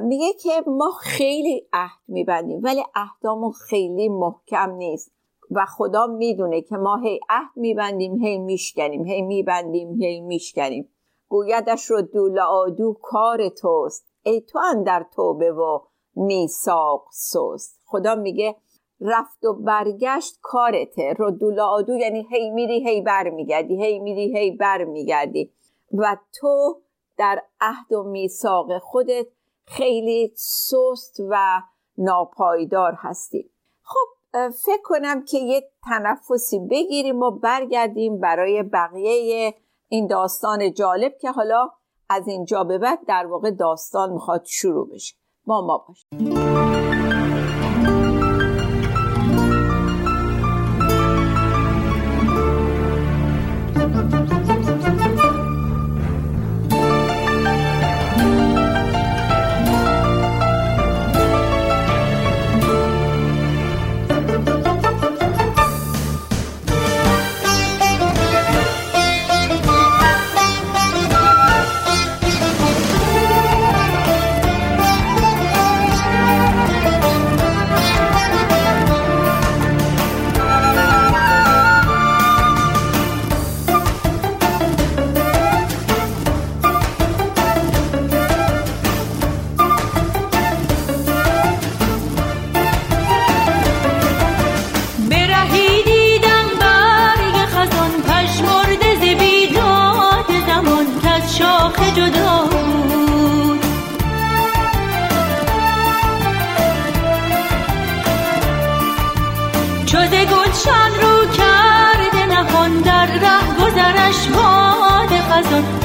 میگه 0.00 0.32
که 0.32 0.62
ما 0.66 0.90
خیلی 1.00 1.68
عهد 1.72 2.00
میبندیم 2.08 2.60
ولی 2.62 2.82
عهدامون 2.94 3.52
خیلی 3.52 4.08
محکم 4.08 4.70
نیست. 4.70 5.12
و 5.50 5.66
خدا 5.66 6.06
می‌دونه 6.06 6.60
که 6.60 6.76
ما 6.76 6.96
هی 6.96 7.20
عهد 7.28 7.56
میبندیم 7.56 8.14
هی 8.18 8.38
میشکنیم 8.38 9.04
هی 9.04 9.22
میبندیم 9.22 10.02
هی 10.02 10.20
میشکنیم. 10.20 10.88
گویدش 11.28 11.84
رو 11.84 12.02
دول 12.02 12.38
آدو 12.38 12.96
کار 13.02 13.48
توست. 13.48 14.06
ای 14.22 14.40
تو 14.40 14.58
اندر 14.58 15.06
توبه 15.14 15.52
و 15.52 15.78
میساق 16.16 17.06
سست. 17.10 17.80
خدا 17.84 18.14
میگه 18.14 18.56
رفت 19.00 19.44
و 19.44 19.52
برگشت 19.52 20.38
کارته. 20.42 21.14
دول 21.40 21.60
آدو 21.60 21.96
یعنی 21.96 22.26
هی 22.30 22.50
میری 22.50 22.88
هی 22.88 23.02
برمیگردی 23.02 23.84
هی 23.84 23.98
میری 23.98 24.38
هی 24.38 24.50
برمیگردی. 24.50 25.52
و 25.92 26.16
تو 26.40 26.80
در 27.16 27.42
عهد 27.60 27.92
و 27.92 28.02
میثاق 28.02 28.78
خودت 28.78 29.26
خیلی 29.64 30.32
سست 30.36 31.20
و 31.30 31.62
ناپایدار 31.98 32.94
هستی. 32.98 33.50
خب 33.82 34.13
فکر 34.34 34.82
کنم 34.84 35.24
که 35.24 35.38
یه 35.38 35.70
تنفسی 35.84 36.58
بگیریم 36.70 37.22
و 37.22 37.30
برگردیم 37.30 38.20
برای 38.20 38.62
بقیه 38.62 39.54
این 39.88 40.06
داستان 40.06 40.72
جالب 40.72 41.12
که 41.20 41.30
حالا 41.30 41.70
از 42.08 42.28
اینجا 42.28 42.64
به 42.64 42.78
بعد 42.78 42.98
در 43.08 43.26
واقع 43.26 43.50
داستان 43.50 44.12
می‌خواد 44.12 44.44
شروع 44.44 44.88
بشه. 44.88 45.14
با 45.46 45.66
ما 45.66 45.84
باشیم 45.88 47.13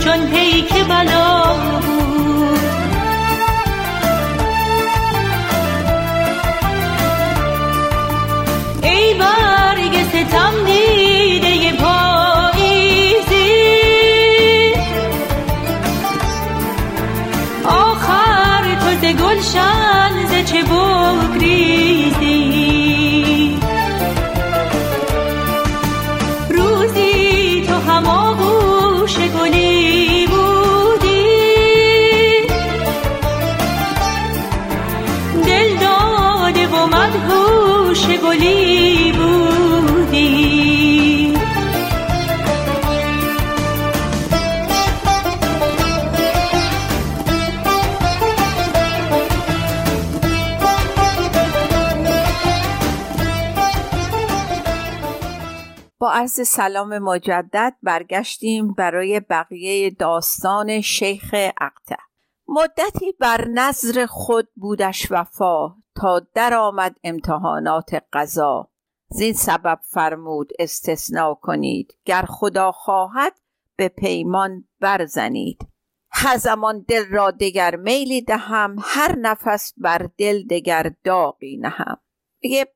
چون 0.04 0.28
پیک 0.28 0.74
بلا 0.74 1.39
عرض 56.20 56.48
سلام 56.48 56.98
مجدد 56.98 57.76
برگشتیم 57.84 58.74
برای 58.74 59.20
بقیه 59.20 59.90
داستان 59.90 60.82
شیخ 60.82 61.36
اقته 61.62 61.98
مدتی 62.48 63.12
بر 63.20 63.48
نظر 63.48 64.06
خود 64.06 64.48
بودش 64.56 65.08
وفا 65.12 65.76
تا 65.96 66.22
درآمد 66.34 66.96
امتحانات 67.04 68.04
قضا. 68.14 68.70
زین 69.10 69.34
سبب 69.34 69.80
فرمود 69.84 70.52
استثنا 70.60 71.34
کنید. 71.34 71.98
گر 72.06 72.26
خدا 72.30 72.72
خواهد 72.72 73.40
به 73.76 73.88
پیمان 73.88 74.68
برزنید. 74.80 75.68
هر 76.12 76.38
زمان 76.38 76.86
دل 76.88 77.06
را 77.10 77.32
دگر 77.32 77.76
میلی 77.76 78.22
دهم 78.22 78.76
هر 78.82 79.16
نفس 79.16 79.74
بر 79.78 80.10
دل 80.18 80.48
دگر 80.48 80.92
داغی 81.04 81.58
نهم. 81.58 81.98
دیگه 82.40 82.68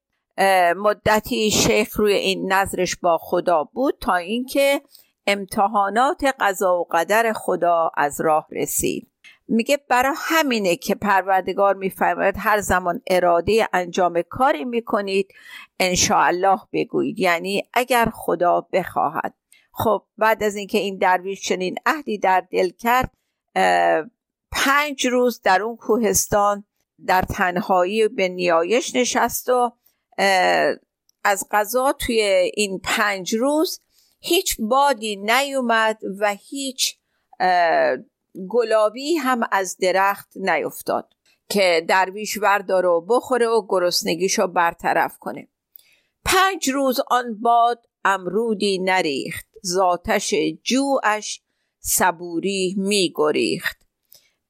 مدتی 0.77 1.51
شیخ 1.51 1.99
روی 1.99 2.13
این 2.13 2.53
نظرش 2.53 2.95
با 2.95 3.17
خدا 3.21 3.63
بود 3.63 3.97
تا 4.01 4.15
اینکه 4.15 4.81
امتحانات 5.27 6.23
قضا 6.39 6.79
و 6.79 6.87
قدر 6.91 7.33
خدا 7.33 7.91
از 7.97 8.21
راه 8.21 8.47
رسید. 8.51 9.09
میگه 9.47 9.77
برای 9.89 10.15
همینه 10.17 10.75
که 10.75 10.95
پروردگار 10.95 11.75
میفرماید 11.75 12.35
هر 12.37 12.61
زمان 12.61 13.01
اراده 13.07 13.69
انجام 13.73 14.21
کاری 14.21 14.65
می‌کنید 14.65 15.27
الله 16.09 16.59
بگویید. 16.73 17.19
یعنی 17.19 17.63
اگر 17.73 18.11
خدا 18.13 18.67
بخواهد. 18.73 19.33
خب 19.71 20.03
بعد 20.17 20.43
از 20.43 20.55
اینکه 20.55 20.77
این 20.77 20.97
درویش 20.97 21.41
چنین 21.41 21.75
عهدی 21.85 22.17
در 22.17 22.43
دل 22.51 22.69
کرد 22.69 23.11
پنج 24.51 25.07
روز 25.07 25.41
در 25.41 25.61
اون 25.61 25.75
کوهستان 25.75 26.63
در 27.05 27.21
تنهایی 27.21 28.07
به 28.07 28.29
نیایش 28.29 28.95
نشست 28.95 29.49
و 29.49 29.71
از 31.23 31.47
غذا 31.51 31.93
توی 31.93 32.21
این 32.53 32.79
پنج 32.83 33.35
روز 33.35 33.79
هیچ 34.19 34.55
بادی 34.59 35.15
نیومد 35.15 35.99
و 36.19 36.35
هیچ 36.39 36.97
گلابی 38.49 39.15
هم 39.15 39.41
از 39.51 39.77
درخت 39.77 40.31
نیفتاد 40.35 41.13
که 41.49 41.85
درویش 41.87 42.37
ورداره 42.37 42.89
و 42.89 43.01
بخوره 43.01 43.47
و 43.47 43.65
گرسنگیشو 43.69 44.47
برطرف 44.47 45.17
کنه. 45.17 45.47
پنج 46.25 46.69
روز 46.69 46.99
آن 47.07 47.39
باد 47.39 47.85
امرودی 48.05 48.79
نریخت 48.79 49.47
زاتش 49.61 50.35
جوعش 50.63 51.41
صبوری 51.79 52.75
می 52.77 53.13
گریخت 53.15 53.77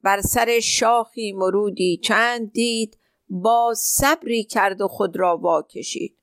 بر 0.04 0.22
سر 0.22 0.60
شاخی 0.60 1.34
مرودی 1.34 1.98
چند 2.04 2.52
دید 2.52 2.98
باز 3.42 3.80
صبری 3.80 4.44
کرد 4.44 4.82
و 4.82 4.88
خود 4.88 5.18
را 5.18 5.38
واکشید. 5.38 6.18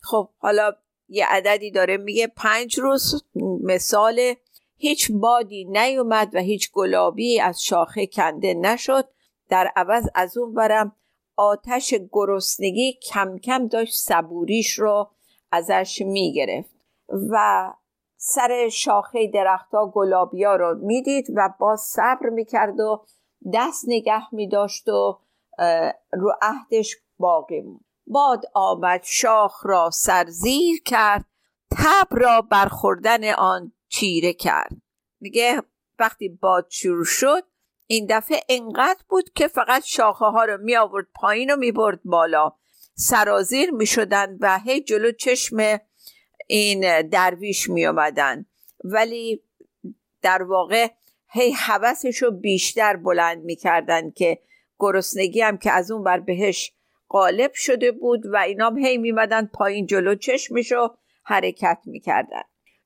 خب 0.00 0.28
حالا 0.38 0.72
یه 1.08 1.26
عددی 1.26 1.70
داره 1.70 1.96
میگه 1.96 2.26
پنج 2.26 2.78
روز 2.78 3.24
مثال. 3.64 4.34
هیچ 4.76 5.12
بادی 5.12 5.64
نیومد 5.64 6.34
و 6.34 6.38
هیچ 6.38 6.72
گلابی 6.72 7.40
از 7.40 7.62
شاخه 7.62 8.06
کنده 8.06 8.54
نشد. 8.54 9.08
در 9.48 9.72
عوض 9.76 10.08
از 10.14 10.36
اون 10.36 10.54
برم 10.54 10.96
آتش 11.36 11.94
گرسنگی 12.12 12.92
کم 12.92 13.38
کم 13.38 13.68
داشت 13.68 13.94
صبوریش 13.94 14.78
رو 14.78 15.10
ازش 15.52 16.02
می‌گرفت 16.04 16.70
و 17.30 17.72
سر 18.16 18.68
شاخه 18.68 19.30
درختها 19.34 19.90
گلابیا 19.94 20.56
رو 20.56 20.78
می‌دید 20.86 21.26
و 21.34 21.54
باز 21.60 21.80
صبر 21.80 22.28
می‌کرد 22.28 22.80
و 22.80 23.04
دست 23.54 23.84
نگه 23.88 24.34
میداشت 24.34 24.88
و 24.88 25.18
رو 26.12 26.34
عهدش 26.42 26.96
باقی 27.18 27.60
بود 27.60 27.84
باد 28.06 28.44
آمد 28.54 29.00
شاخ 29.04 29.66
را 29.66 29.90
سرزیر 29.90 30.82
کرد 30.82 31.24
تب 31.70 32.08
را 32.10 32.42
برخوردن 32.42 33.32
آن 33.32 33.72
چیره 33.88 34.32
کرد. 34.32 34.76
میگه 35.20 35.62
وقتی 35.98 36.28
باد 36.28 36.66
شروع 36.70 37.04
شد 37.04 37.42
این 37.86 38.06
دفعه 38.10 38.40
انقدر 38.48 39.00
بود 39.08 39.32
که 39.32 39.48
فقط 39.48 39.84
شاخه 39.84 40.24
ها 40.24 40.44
رو 40.44 40.58
می 40.62 40.76
آورد 40.76 41.06
پایین 41.14 41.50
و 41.50 41.56
می 41.56 41.72
برد 41.72 42.00
بالا. 42.04 42.52
سرازیر 42.94 43.70
می 43.70 43.86
شدن 43.86 44.36
و 44.40 44.58
هی 44.58 44.80
جلو 44.80 45.12
چشم 45.12 45.80
این 46.46 47.08
درویش 47.08 47.70
می 47.70 47.86
آمدن. 47.86 48.46
ولی 48.84 49.42
در 50.22 50.42
واقع 50.42 50.88
هی 51.28 51.52
حوثش 51.52 52.22
رو 52.22 52.30
بیشتر 52.30 52.96
بلند 52.96 53.44
می 53.44 53.56
کردن 53.56 54.10
که 54.10 54.38
گرسنگی 54.78 55.40
هم 55.40 55.58
که 55.58 55.72
از 55.72 55.90
اون 55.90 56.02
بر 56.02 56.20
بهش 56.20 56.72
غالب 57.08 57.52
شده 57.54 57.92
بود 57.92 58.22
و 58.32 58.36
اینام 58.36 58.78
هی 58.78 58.98
میمدن 58.98 59.46
پایین 59.46 59.86
جلو 59.86 60.14
چشمشو 60.14 60.88
حرکت 61.24 61.78
می‌کردن 61.84 62.42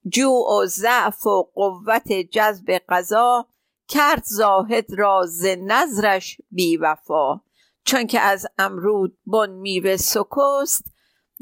جو 0.09 0.31
و 0.31 0.67
ضعف 0.67 1.27
و 1.27 1.43
قوت 1.55 2.13
جذب 2.13 2.81
قضا 2.89 3.47
کرد 3.89 4.23
زاهد 4.25 4.87
را 4.99 5.23
ز 5.27 5.47
نظرش 5.47 6.41
بی 6.51 6.77
وفا 6.77 7.41
چون 7.85 8.07
که 8.07 8.21
از 8.21 8.47
امرود 8.59 9.19
بن 9.27 9.51
میوه 9.51 9.97
سکست 9.97 10.85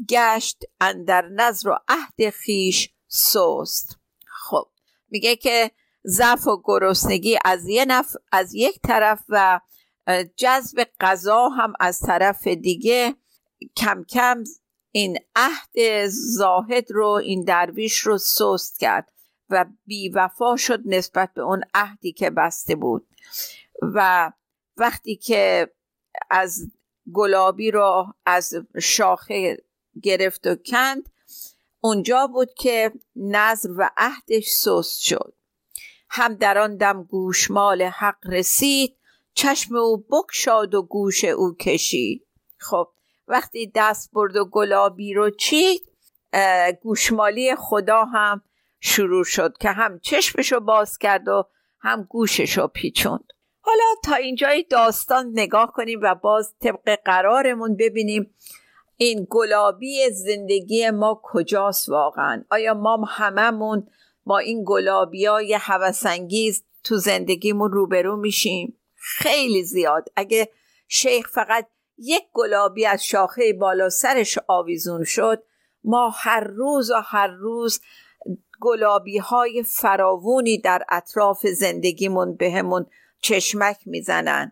گشت 0.09 0.63
اندر 0.81 1.27
نظر 1.27 1.69
و 1.69 1.79
عهد 1.87 2.29
خیش 2.29 2.93
سست 3.07 3.99
خب 4.25 4.67
میگه 5.09 5.35
که 5.35 5.71
ضعف 6.05 6.47
و 6.47 6.61
گرسنگی 6.63 7.37
از. 7.45 7.65
از 8.31 8.53
یک 8.53 8.79
طرف 8.81 9.23
و 9.29 9.59
جذب 10.35 10.87
غذا 10.99 11.49
هم 11.49 11.73
از 11.79 11.99
طرف 11.99 12.47
دیگه 12.47 13.15
کم 13.77 14.03
کم 14.03 14.43
این 14.91 15.19
عهد 15.35 16.07
زاهد 16.07 16.91
رو 16.91 17.07
این 17.07 17.43
درویش 17.43 17.97
رو 17.97 18.17
سست 18.17 18.79
کرد 18.79 19.11
و 19.49 19.65
بیوفا 19.85 20.55
شد 20.55 20.81
نسبت 20.85 21.33
به 21.33 21.41
اون 21.41 21.63
عهدی 21.73 22.11
که 22.11 22.29
بسته 22.29 22.75
بود. 22.75 23.07
و 23.81 24.31
وقتی 24.77 25.15
که 25.15 25.73
از 26.29 26.71
گلابی 27.13 27.71
رو 27.71 28.13
از 28.25 28.53
شاخه 28.81 29.57
گرفت 30.03 30.47
و 30.47 30.55
کند 30.55 31.09
اونجا 31.81 32.27
بود 32.27 32.53
که 32.53 32.91
نظر 33.15 33.69
و 33.77 33.89
عهدش 33.97 34.51
سست 34.51 35.01
شد. 35.01 35.33
هم 36.09 36.33
در 36.33 36.57
آن 36.57 36.77
دم 36.77 37.03
گوشمال 37.03 37.81
حق 37.81 38.27
رسید 38.27 38.98
چشم 39.33 39.75
او 39.75 39.97
بکشاد 39.97 40.75
و 40.75 40.81
گوش 40.81 41.23
او 41.23 41.55
کشید. 41.55 42.27
خب 42.57 42.87
وقتی 43.27 43.71
دست 43.75 44.11
برد 44.13 44.35
و 44.35 44.45
گلابی 44.45 45.13
رو 45.13 45.29
چید 45.29 45.91
گوشمالی 46.81 47.55
خدا 47.55 48.03
هم 48.03 48.41
شروع 48.79 49.23
شد 49.23 49.57
که 49.59 49.69
هم 49.69 49.99
چشمشو 49.99 50.59
باز 50.59 50.97
کرد 50.97 51.27
و 51.27 51.43
هم 51.79 52.03
گوششو 52.03 52.67
پیچوند. 52.67 53.33
حالا 53.61 53.83
تا 54.03 54.15
اینجای 54.15 54.63
داستان 54.63 55.29
نگاه 55.33 55.73
کنیم 55.75 55.99
و 56.03 56.15
باز 56.15 56.53
طبق 56.59 56.99
قرارمون 57.05 57.75
ببینیم 57.75 58.35
این 58.97 59.27
گلابی 59.29 60.09
زندگی 60.09 60.89
ما 60.89 61.21
کجاست 61.23 61.89
واقعا؟ 61.89 62.43
آیا 62.51 62.73
ما 62.73 63.05
هممون 63.07 63.87
با 64.25 64.37
این 64.37 64.63
گلابی 64.67 65.25
های 65.25 65.59
تو 66.83 66.97
زندگیمون 66.97 67.71
روبرو 67.71 68.17
میشیم؟ 68.17 68.78
خیلی 68.99 69.63
زیاد. 69.63 70.09
اگه 70.15 70.49
شیخ 70.87 71.29
فقط 71.29 71.67
یک 71.97 72.23
گلابی 72.33 72.85
از 72.85 73.05
شاخه 73.05 73.53
بالا 73.53 73.89
سرش 73.89 74.39
آویزون 74.47 75.03
شد 75.03 75.43
ما 75.83 76.09
هر 76.09 76.43
روز 76.43 76.91
و 76.91 77.01
هر 77.05 77.27
روز 77.27 77.81
گلابی 78.61 79.17
های 79.17 79.63
فراوونی 79.63 80.57
در 80.57 80.83
اطراف 80.89 81.47
زندگیمون 81.47 82.35
بهمون 82.35 82.85
چشمک 83.21 83.77
می‌زنن. 83.85 84.51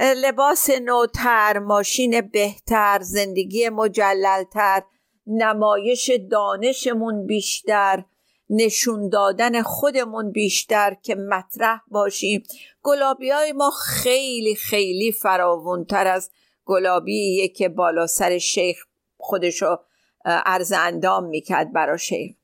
لباس 0.00 0.70
نوتر 0.70 1.58
ماشین 1.58 2.20
بهتر 2.20 2.98
زندگی 3.02 3.68
مجللتر 3.68 4.82
نمایش 5.26 6.10
دانشمون 6.30 7.26
بیشتر 7.26 8.04
نشون 8.50 9.08
دادن 9.08 9.62
خودمون 9.62 10.32
بیشتر 10.32 10.96
که 11.02 11.14
مطرح 11.14 11.80
باشیم. 11.88 12.42
گلابی 12.82 13.30
های 13.30 13.52
ما 13.52 13.70
خیلی 13.70 14.54
خیلی 14.54 15.12
فراونتر 15.12 16.06
از 16.06 16.30
گلابی 16.64 17.48
که 17.48 17.68
بالا 17.68 18.06
سر 18.06 18.38
شیخ 18.38 18.84
خودشو 19.16 19.76
عرض 20.24 20.72
اندام 20.76 21.24
می‌کرد 21.24 21.72
برا 21.72 21.96
شیخ. 21.96 22.36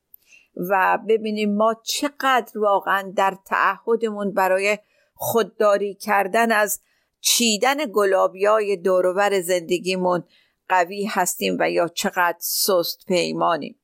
و 0.56 0.98
ببینیم 1.08 1.56
ما 1.56 1.74
چقدر 1.84 2.58
واقعا 2.58 3.12
در 3.16 3.36
تعهدمون 3.46 4.32
برای 4.32 4.78
خودداری 5.14 5.94
کردن 5.94 6.52
از 6.52 6.80
چیدن 7.20 7.76
گلابی 7.92 8.44
های 8.44 8.76
دورور 8.76 9.40
زندگیمون 9.40 10.24
قوی 10.68 11.04
هستیم 11.04 11.56
و 11.60 11.70
یا 11.70 11.88
چقدر 11.88 12.38
سست 12.40 13.06
پیمانیم. 13.06 13.80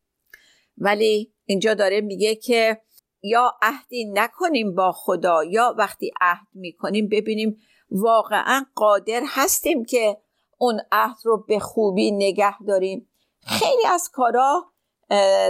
ولی 0.78 1.32
اینجا 1.46 1.74
داره 1.74 2.00
میگه 2.00 2.34
که 2.34 2.80
یا 3.22 3.52
عهدی 3.62 4.04
نکنیم 4.04 4.74
با 4.74 4.92
خدا 4.92 5.44
یا 5.44 5.74
وقتی 5.78 6.12
عهد 6.20 6.46
می‌کنیم 6.54 7.08
ببینیم 7.08 7.56
واقعا 7.90 8.64
قادر 8.74 9.22
هستیم 9.26 9.84
که 9.84 10.16
اون 10.58 10.80
عهد 10.92 11.16
رو 11.24 11.44
به 11.48 11.58
خوبی 11.58 12.10
نگه 12.10 12.62
داریم. 12.62 13.08
خیلی 13.40 13.86
از 13.92 14.10
کارا 14.12 14.64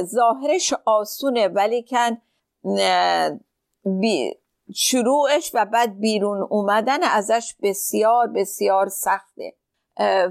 ظاهرش 0.02 0.74
آسونه 0.84 1.48
ولی 1.48 1.82
کن 1.82 2.18
شروعش 4.74 5.50
و 5.54 5.64
بعد 5.64 6.00
بیرون 6.00 6.46
اومدن 6.50 7.02
ازش 7.02 7.54
بسیار 7.62 8.26
بسیار 8.26 8.88
سخته. 8.88 9.54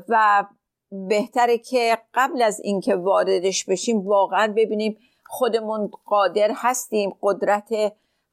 و 0.10 0.45
بهتره 0.91 1.58
که 1.58 1.97
قبل 2.13 2.41
از 2.41 2.60
اینکه 2.60 2.95
واردش 2.95 3.65
بشیم 3.65 4.08
واقعا 4.08 4.54
ببینیم 4.58 4.97
خودمون 5.26 5.92
قادر 6.06 6.52
هستیم 6.56 7.16
قدرت 7.22 7.70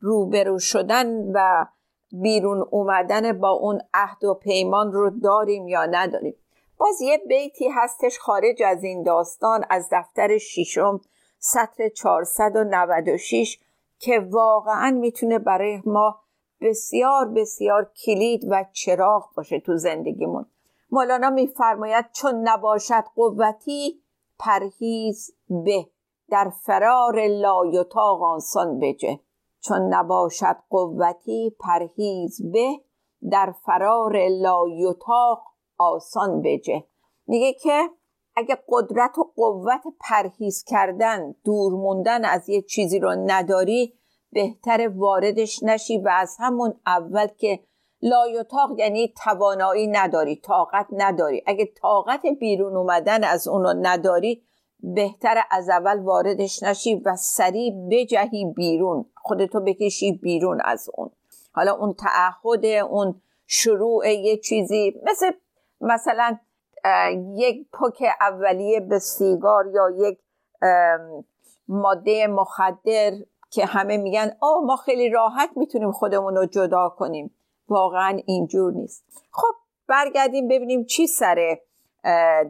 روبرو 0.01 0.59
شدن 0.59 1.33
و 1.35 1.67
بیرون 2.13 2.67
اومدن 2.71 3.41
با 3.41 3.51
اون 3.51 3.81
عهد 3.95 4.25
و 4.25 4.35
پیمان 4.35 4.93
رو 4.93 5.11
داریم 5.11 5.69
یا 5.69 5.87
نداریم. 5.87 6.35
باز 6.79 7.01
یه 7.01 7.19
بیتی 7.29 7.69
هستش 7.69 8.19
خارج 8.19 8.63
از 8.63 8.85
این 8.85 9.03
داستان 9.03 9.65
از 9.71 9.89
دفتر 9.93 10.39
ششم 10.39 11.01
سطر 11.39 11.89
496 11.89 13.59
که 13.99 14.29
واقعا 14.31 14.91
می‌تونه 14.91 15.39
برای 15.39 15.83
ما 15.85 16.21
بسیار 16.61 17.29
بسیار 17.29 17.91
کلید 18.05 18.45
و 18.51 18.65
چراغ 18.73 19.35
باشه 19.35 19.61
تو 19.61 19.77
زندگیمون. 19.77 20.47
مولانا 20.91 21.31
میفرماید 21.31 22.05
چون 22.13 22.49
نباشد 22.49 23.05
قوتی 23.15 24.03
پرهیز 24.39 25.35
به. 25.49 25.87
در 26.33 26.53
فرار 26.63 27.27
لایتاق 27.27 28.23
آنسان 28.23 28.79
بجه. 28.79 29.21
چون 29.61 29.95
نباشد 29.95 30.57
قوتی 30.71 31.57
پرهیز 31.61 32.53
به 32.53 32.69
در 33.31 33.55
فرار 33.67 34.29
لایتاق 34.29 35.43
آسان 35.79 36.43
بجه. 36.43 36.85
میگه 37.27 37.53
که 37.53 37.91
اگه 38.37 38.59
قدرت 38.69 39.19
و 39.19 39.33
قوت 39.37 39.83
پرهیز 40.01 40.65
کردن 40.65 41.35
دور 41.45 41.73
موندن 41.73 42.25
از 42.25 42.49
یه 42.49 42.63
چیزی 42.63 42.99
رو 42.99 43.15
نداری 43.27 43.99
بهتر 44.33 44.89
واردش 44.89 45.63
نشی 45.63 45.99
و 45.99 46.09
از 46.13 46.37
همون 46.41 46.75
اول 46.87 47.27
که 47.27 47.65
لایتاق 48.03 48.79
یعنی 48.79 49.15
توانایی 49.25 49.87
نداری 49.87 50.37
طاقت 50.37 50.87
نداری. 50.93 51.43
اگه 51.47 51.73
طاقت 51.83 52.27
بیرون 52.41 52.77
اومدن 52.77 53.25
از 53.25 53.49
اونو 53.49 53.73
نداری 53.83 54.43
بهتر 54.83 55.43
از 55.51 55.69
اول 55.69 55.99
واردش 55.99 56.63
نشی 56.63 56.95
و 56.95 57.17
سریع 57.17 57.73
بجهی 57.91 58.53
بیرون. 58.57 59.05
خودتو 59.15 59.61
بکشی 59.61 60.13
بیرون 60.13 60.61
از 60.65 60.91
اون. 60.95 61.11
حالا 61.53 61.73
اون 61.73 61.95
تعهد 61.95 62.65
اون 62.65 63.21
شروع 63.47 64.09
یه 64.09 64.37
چیزی 64.37 65.01
مثل 65.03 65.31
مثلا 65.81 66.39
یک 67.35 67.67
پک 67.73 68.03
اولیه 68.21 68.81
به 68.81 68.99
سیگار 68.99 69.65
یا 69.67 69.91
یک 70.09 70.19
ماده 71.69 72.27
مخدر 72.27 73.13
که 73.51 73.65
همه 73.65 73.97
میگن 73.97 74.37
آه 74.41 74.65
ما 74.65 74.77
خیلی 74.77 75.11
راحت 75.11 75.51
می‌تونیم 75.57 75.93
خودمون 75.93 76.37
رو 76.37 76.47
جدا 76.47 76.89
کنیم. 76.89 77.35
واقعا 77.69 78.21
اینجور 78.27 78.73
نیست. 78.73 79.05
خب 79.31 79.55
برگردیم 79.87 80.49
ببینیم 80.49 80.85
چی 80.85 81.07
سر 81.07 81.59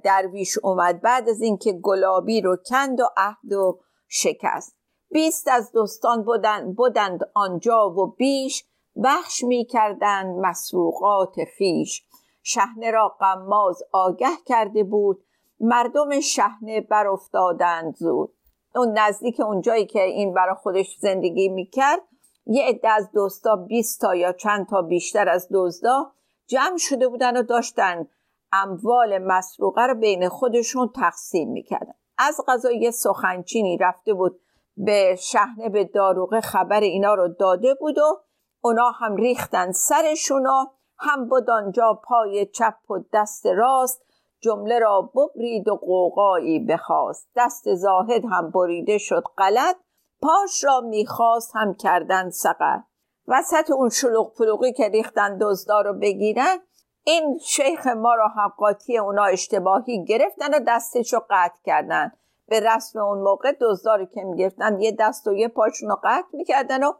درویش 0.04 0.58
اومد 0.62 1.00
بعد 1.00 1.28
از 1.28 1.40
اینکه 1.40 1.72
گلابی 1.72 2.40
رو 2.40 2.56
کند 2.70 3.00
و 3.00 3.08
عهد 3.16 3.52
و 3.52 3.80
شکست. 4.08 4.76
بیست 5.10 5.48
از 5.48 5.72
دوستان 5.72 6.22
بودند, 6.22 6.76
بودند 6.76 7.20
آنجا 7.34 7.90
و 7.90 8.06
بیش 8.06 8.64
بخش 9.04 9.44
می‌کردند 9.44 10.38
مسروقات 10.38 11.44
خیش 11.56 12.04
شهنه 12.42 12.90
را 12.90 13.08
قماز 13.08 13.82
آگه 13.92 14.36
کرده 14.46 14.84
بود. 14.84 15.24
مردم 15.60 16.20
شهنه 16.20 16.80
برافتادند 16.80 17.96
زود. 17.96 18.34
اون 18.74 18.98
نزدیک 18.98 19.40
اونجایی 19.40 19.86
که 19.86 20.02
این 20.02 20.34
برای 20.34 20.54
خودش 20.54 20.96
زندگی 21.00 21.48
می‌کرد 21.48 22.00
یه 22.46 22.64
عده 22.64 22.88
از 22.88 23.10
دوستا 23.12 23.56
20 23.56 24.00
تا 24.00 24.14
یا 24.14 24.32
چند 24.32 24.68
تا 24.68 24.82
بیشتر 24.82 25.28
از 25.28 25.48
دزدا 25.52 26.12
جمع 26.46 26.76
شده 26.76 27.08
بودن 27.08 27.36
و 27.36 27.42
داشتن. 27.42 28.08
اموال 28.52 29.18
مسروقه 29.18 29.86
رو 29.86 29.94
بین 29.94 30.28
خودشون 30.28 30.90
تقسیم 30.96 31.52
می‌کردن. 31.52 31.94
از 32.18 32.40
غذا 32.48 32.70
یه 32.70 32.90
سخنچینی 32.90 33.78
رفته 33.78 34.14
بود 34.14 34.40
به 34.76 35.16
شهنه 35.18 35.68
به 35.68 35.84
داروغه 35.84 36.40
خبر 36.40 36.80
اینا 36.80 37.14
رو 37.14 37.28
داده 37.28 37.74
بود 37.74 37.98
و 37.98 38.22
اونا 38.60 38.90
هم 38.90 39.16
ریختن 39.16 39.72
سرشون 39.72 40.46
و 40.46 40.66
هم 40.98 41.28
بود 41.28 41.50
آنجا 41.50 42.00
پای 42.04 42.46
چپ 42.46 42.90
و 42.90 42.98
دست 43.12 43.46
راست 43.46 44.02
جمله 44.40 44.78
را 44.78 45.02
ببرید 45.14 45.68
و 45.68 45.76
قوقایی 45.76 46.58
بخواست. 46.58 47.28
دست 47.36 47.74
زاهد 47.74 48.24
هم 48.24 48.50
بریده 48.50 48.98
شد 48.98 49.22
غلط 49.38 49.76
پاش 50.22 50.64
را 50.64 50.80
می‌خواست 50.80 51.50
هم 51.54 51.74
کردن 51.74 52.30
سقر 52.30 52.78
وسط 53.28 53.70
اون 53.70 53.88
شلوغ 53.88 54.34
پلوغی 54.34 54.72
که 54.72 54.88
ریختن 54.88 55.38
دزدا 55.38 55.80
رو 55.80 55.92
بگیرن 55.92 56.58
این 57.04 57.38
شیخ 57.38 57.86
ما 57.86 58.14
را 58.14 58.28
هم 58.28 58.52
قاطی 58.58 58.98
اونا 58.98 59.24
اشتباهی 59.24 60.04
گرفتن 60.04 60.54
و 60.54 60.60
دستش 60.68 61.12
رو 61.12 61.22
قطع 61.30 61.62
کردن. 61.64 62.12
به 62.48 62.60
رسم 62.60 62.98
اون 62.98 63.18
موقع 63.18 63.52
دزدا 63.60 64.04
که 64.04 64.24
می‌گرفتن 64.24 64.80
یه 64.80 64.96
دست 64.98 65.26
و 65.26 65.32
یه 65.32 65.48
پاشون 65.48 65.88
رو 65.88 66.00
قطع 66.04 66.28
می‌کردن 66.32 66.84
و 66.84 66.92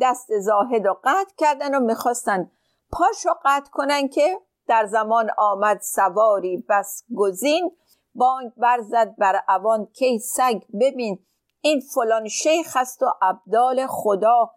دست 0.00 0.38
زاهد 0.38 0.86
رو 0.86 1.00
قطع 1.04 1.34
کردن 1.36 1.74
و 1.74 1.80
می‌خواستن 1.80 2.50
پاش 2.92 3.26
رو 3.26 3.34
قطع 3.44 3.70
کنن 3.70 4.08
که 4.08 4.40
در 4.66 4.86
زمان 4.86 5.30
آمد 5.38 5.80
سواری 5.80 6.64
بس 6.68 7.04
گزین 7.16 7.76
بانک 8.14 8.52
برزد 8.56 9.14
بر 9.18 9.40
اوان 9.48 9.86
کی 9.86 10.18
سگ 10.18 10.62
ببین 10.80 11.26
این 11.60 11.80
فلان 11.94 12.28
شیخ 12.28 12.76
است 12.76 13.02
و 13.02 13.06
عبدال 13.22 13.86
خدا 13.86 14.50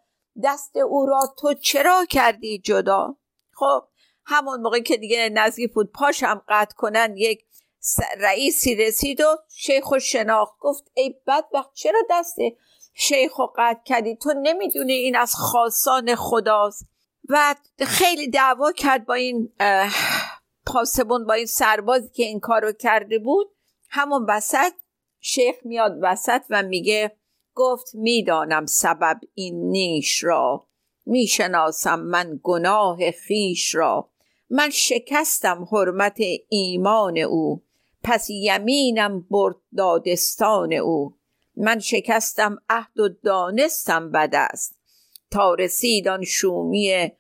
دست 0.44 0.78
او 0.78 1.06
را 1.06 1.22
تو 1.38 1.54
چرا 1.54 2.06
کردی 2.10 2.60
جدا؟ 2.60 3.16
خب 3.54 3.84
همون 4.32 4.62
موقع 4.62 4.80
که 4.80 4.98
دیگه 4.98 5.30
نزدیک 5.30 5.74
بود 5.74 5.92
پاشم 5.92 6.42
قطع 6.48 6.76
کنن 6.76 7.18
یک 7.18 7.46
رئیسی 8.18 8.76
رسید 8.76 9.22
و 9.22 9.38
شیخ 9.56 9.92
و 9.92 10.00
شناخت 10.00 10.58
گفت 10.60 10.92
ای 10.94 11.16
بدبخت 11.28 11.74
چرا 11.74 12.00
دست 12.10 12.38
شیخ 12.94 13.40
و 13.40 13.44
قطع 13.58 13.84
کردی؟ 13.86 14.16
تو 14.16 14.34
نمی‌دونی 14.42 14.94
این 14.94 15.16
از 15.16 15.36
خاصان 15.36 16.16
خداست. 16.16 16.86
و 17.30 17.56
خیلی 17.80 18.30
دعوا 18.30 18.72
کرد 18.72 19.06
با 19.06 19.14
این 19.14 19.54
پاسبون 20.66 21.26
با 21.26 21.34
این 21.34 21.46
سربازی 21.46 22.10
که 22.10 22.24
این 22.24 22.40
کارو 22.40 22.72
کرده 22.72 23.20
بود. 23.20 23.48
همون 23.90 24.26
وسط 24.30 24.74
شیخ 25.20 25.56
میاد 25.64 25.98
وسط 26.02 26.42
و 26.50 26.64
میگه 26.64 27.18
گفت 27.56 27.96
می‌دانم 27.96 28.66
سبب 28.66 29.20
این 29.34 29.70
نیش 29.70 30.24
را 30.24 30.68
می‌شناسم 31.06 32.00
من 32.00 32.40
گناه 32.44 33.12
خیش 33.12 33.76
را. 33.76 34.10
من 34.50 34.70
شکستم 34.70 35.68
حرمت 35.72 36.18
ایمان 36.50 37.18
او. 37.18 37.62
پس 38.04 38.30
یمینم 38.30 39.22
برد 39.32 39.56
دادستان 39.78 40.74
او. 40.74 41.16
من 41.56 41.80
شکستم 41.80 42.58
عهد 42.70 43.00
و 43.00 43.10
دانستم 43.10 44.12
بد 44.12 44.30
است. 44.34 44.80
تا 45.32 45.54
رسید 45.54 46.08
آن 46.08 46.24
شومی 46.24 47.12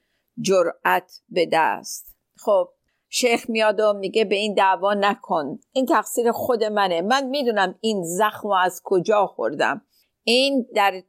جرأت 0.42 1.22
به 1.30 1.50
دست. 1.54 2.16
خب 2.38 2.70
شیخ 3.10 3.50
میاد 3.50 3.80
و 3.80 3.94
میگه 3.94 4.26
به 4.26 4.36
این 4.36 4.54
دعوا 4.54 4.94
نکن. 4.94 5.60
این 5.72 5.86
تقصیر 5.86 6.32
خود 6.32 6.64
منه. 6.64 7.02
من 7.02 7.26
می‌دونم 7.26 7.76
این 7.82 8.04
زخم 8.04 8.50
از 8.50 8.82
کجا 8.84 9.28
خوردم. 9.28 9.82
این 10.24 10.68
در 10.76 11.04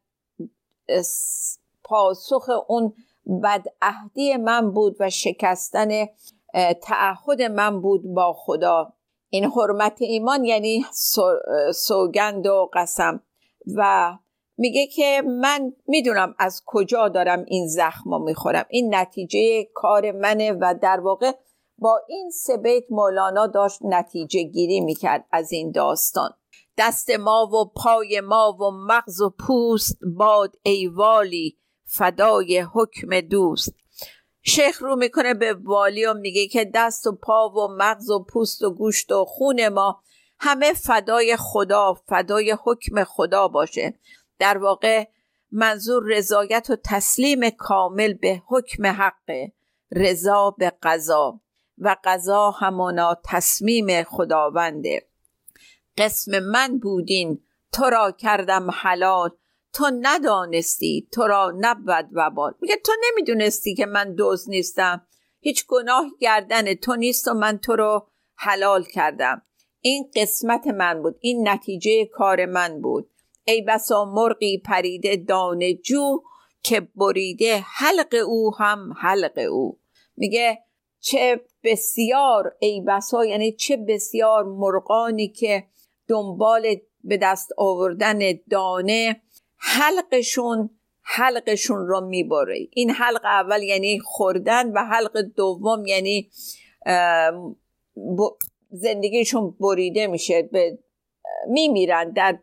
پاسخ 1.85 2.50
اون 2.68 2.94
بدعهدی 3.43 4.37
من 4.37 4.71
بود 4.71 4.97
و 5.01 5.11
شکستن 5.11 5.88
تعهد 6.83 7.43
من 7.43 7.81
بود 7.81 8.03
با 8.14 8.33
خدا. 8.33 8.93
این 9.29 9.45
حرمت 9.45 10.03
ایمان 10.03 10.45
یعنی 10.45 10.85
سوگند 11.75 12.47
و 12.47 12.71
قسم. 12.75 13.23
و 13.77 14.12
میگه 14.59 14.87
که 14.87 15.23
من 15.27 15.73
می‌دونم 15.87 16.35
از 16.38 16.62
کجا 16.66 17.09
دارم 17.09 17.45
این 17.47 17.69
زخم 17.69 18.11
رو 18.11 18.19
می‌خورم. 18.19 18.64
این 18.69 18.95
نتیجه 18.95 19.64
کار 19.75 20.12
منه 20.12 20.53
و 20.53 20.75
در 20.83 21.01
واقع 21.01 21.33
با 21.79 22.01
این 22.09 22.31
سه 22.31 22.57
بیت 22.57 22.85
مولانا 22.90 23.47
داشت 23.47 23.79
نتیجه 23.83 24.43
گیری 24.43 24.81
می‌کرد 24.81 25.27
از 25.33 25.53
این 25.53 25.71
داستان. 25.71 26.31
دست 26.79 27.11
ما 27.11 27.47
و 27.47 27.73
پای 27.83 28.21
ما 28.21 28.57
و 28.61 28.71
مغز 28.71 29.21
و 29.21 29.31
پوست 29.47 29.99
باد 30.19 30.57
ایوالی 30.62 31.60
فدای 31.92 32.61
حکم 32.74 33.20
دوست. 33.20 33.74
شیخ 34.42 34.83
رو 34.83 34.96
می‌کنه 34.96 35.35
به 35.35 35.55
والی 35.55 36.07
و 36.07 36.14
میگه 36.14 36.48
که 36.48 36.70
دست 36.74 37.07
و 37.07 37.12
پا 37.12 37.48
و 37.48 37.68
مغز 37.68 38.11
و 38.11 38.24
پوست 38.24 38.62
و 38.62 38.70
گوشت 38.70 39.12
و 39.12 39.24
خون 39.24 39.68
ما 39.68 40.03
همه 40.38 40.72
فدای 40.72 41.37
خدا 41.37 41.94
فدای 41.94 42.57
حکم 42.64 43.05
خدا 43.05 43.48
باشه. 43.48 43.94
در 44.38 44.59
واقع 44.59 45.05
منظور 45.53 46.03
رضایت 46.07 46.66
و 46.70 46.76
تسلیم 46.85 47.50
کامل 47.50 48.12
به 48.12 48.42
حکم 48.46 48.87
حق 48.87 49.50
رضا 49.92 50.50
به 50.50 50.72
قضا 50.83 51.40
و 51.79 51.96
قضا 52.05 52.50
همانا 52.50 53.16
تصمیم 53.24 54.03
خداونده. 54.03 55.07
قسم 55.98 56.38
من 56.38 56.79
بودین 56.79 57.42
تو 57.72 57.85
را 57.85 58.12
کردم 58.12 58.70
حلال. 58.70 59.31
تو 59.72 59.90
ندانستی 60.00 61.09
تو 61.12 61.26
را 61.26 61.52
نبود 61.59 62.09
وبال. 62.12 62.54
میگه 62.61 62.76
تو 62.76 62.92
نمی‌دونستی 63.11 63.74
که 63.74 63.87
من 63.87 64.14
دوز 64.14 64.50
نیستم. 64.50 65.06
هیچ 65.40 65.66
گناه 65.66 66.11
گردن 66.20 66.74
تو 66.74 66.96
نیست 66.96 67.28
و 67.28 67.35
من 67.35 67.59
تو 67.59 67.76
رو 67.76 68.09
حلال 68.37 68.85
کردم. 68.85 69.42
این 69.80 70.11
قسمت 70.16 70.66
من 70.66 71.02
بود. 71.02 71.16
این 71.20 71.48
نتیجه 71.48 72.04
کار 72.04 72.46
من 72.46 72.80
بود. 72.80 73.11
ای 73.44 73.62
بسا 73.62 74.04
مرغی 74.04 74.59
پریده 74.59 75.16
دانه 75.16 75.74
جو 75.74 76.22
که 76.62 76.88
بریده 76.96 77.64
حلق 77.66 78.14
او 78.26 78.54
هم 78.56 78.92
حلق 79.00 79.38
او. 79.50 79.78
میگه 80.16 80.59
چه 81.00 81.40
بسیار 81.64 82.56
ای 82.61 82.80
بسا 82.80 83.26
یعنی 83.26 83.52
چه 83.52 83.76
بسیار 83.76 84.44
مرغانی 84.44 85.28
که 85.28 85.64
دنبال 86.09 86.76
به 87.04 87.16
دست 87.16 87.50
آوردن 87.56 88.18
دانه 88.50 89.22
حلقشون 89.61 90.70
حلقشون 91.03 91.87
رو 91.87 92.01
می‌بره. 92.01 92.68
این 92.70 92.90
حلق 92.90 93.25
اول 93.25 93.62
یعنی 93.62 93.99
خوردن 93.99 94.73
و 94.73 94.85
حلق 94.85 95.18
دوم 95.20 95.87
یعنی 95.87 96.31
زندگیشون 98.70 99.57
بریده 99.61 100.07
میشه 100.07 100.42
به 100.42 100.79
میمیرن 101.49 102.11
در 102.11 102.38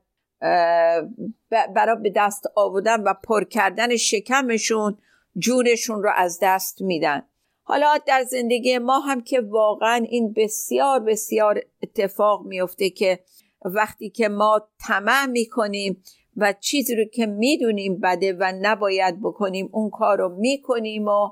برای 1.49 1.95
به 2.03 2.13
دست 2.15 2.43
آوردن 2.55 3.03
و 3.03 3.13
پر 3.13 3.43
کردن 3.43 3.95
شکمشون 3.95 4.97
جونشون 5.37 6.03
رو 6.03 6.11
از 6.15 6.39
دست 6.41 6.81
میدن. 6.81 7.21
حالا 7.63 7.97
در 8.07 8.23
زندگی 8.23 8.77
ما 8.77 8.99
هم 8.99 9.21
که 9.21 9.41
واقعا 9.41 10.05
این 10.09 10.33
بسیار 10.33 10.99
بسیار 10.99 11.61
اتفاق 11.83 12.45
میفته 12.45 12.89
که 12.89 13.19
وقتی 13.65 14.09
که 14.09 14.29
ما 14.29 14.69
طمع 14.87 15.25
می‌کنیم 15.25 16.03
و 16.37 16.53
چیزی 16.59 16.95
رو 16.95 17.05
که 17.05 17.25
می‌دونیم 17.25 17.99
بده 17.99 18.33
و 18.33 18.53
نباید 18.61 19.21
بکنیم 19.21 19.69
اون 19.71 19.89
کار 19.89 20.17
رو 20.17 20.29
می‌کنیم 20.29 21.07
و 21.07 21.29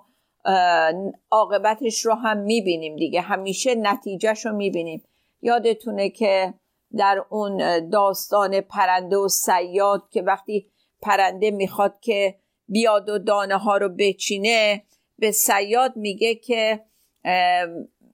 عاقبتش 1.32 2.06
رو 2.06 2.14
هم 2.14 2.38
می‌بینیم 2.38 2.96
دیگه. 2.96 3.22
همیشه 3.22 3.76
نتیجهش 3.76 4.46
رو 4.46 4.56
می‌بینیم. 4.56 5.04
یادتونه 5.42 6.10
که 6.10 6.54
در 6.98 7.26
اون 7.30 7.90
داستان 7.90 8.62
پرنده 8.62 9.18
و 9.18 9.28
سیاد 9.28 10.10
که 10.12 10.22
وقتی 10.22 10.68
پرنده 11.02 11.52
می‌خواد 11.52 12.00
که 12.02 12.36
بیاد 12.68 13.10
و 13.10 13.18
دانه 13.18 13.58
ها 13.58 13.78
رو 13.78 13.90
بچینه 13.90 14.84
به 15.20 15.32
سیاد 15.32 15.96
میگه 15.96 16.36
که 16.36 16.82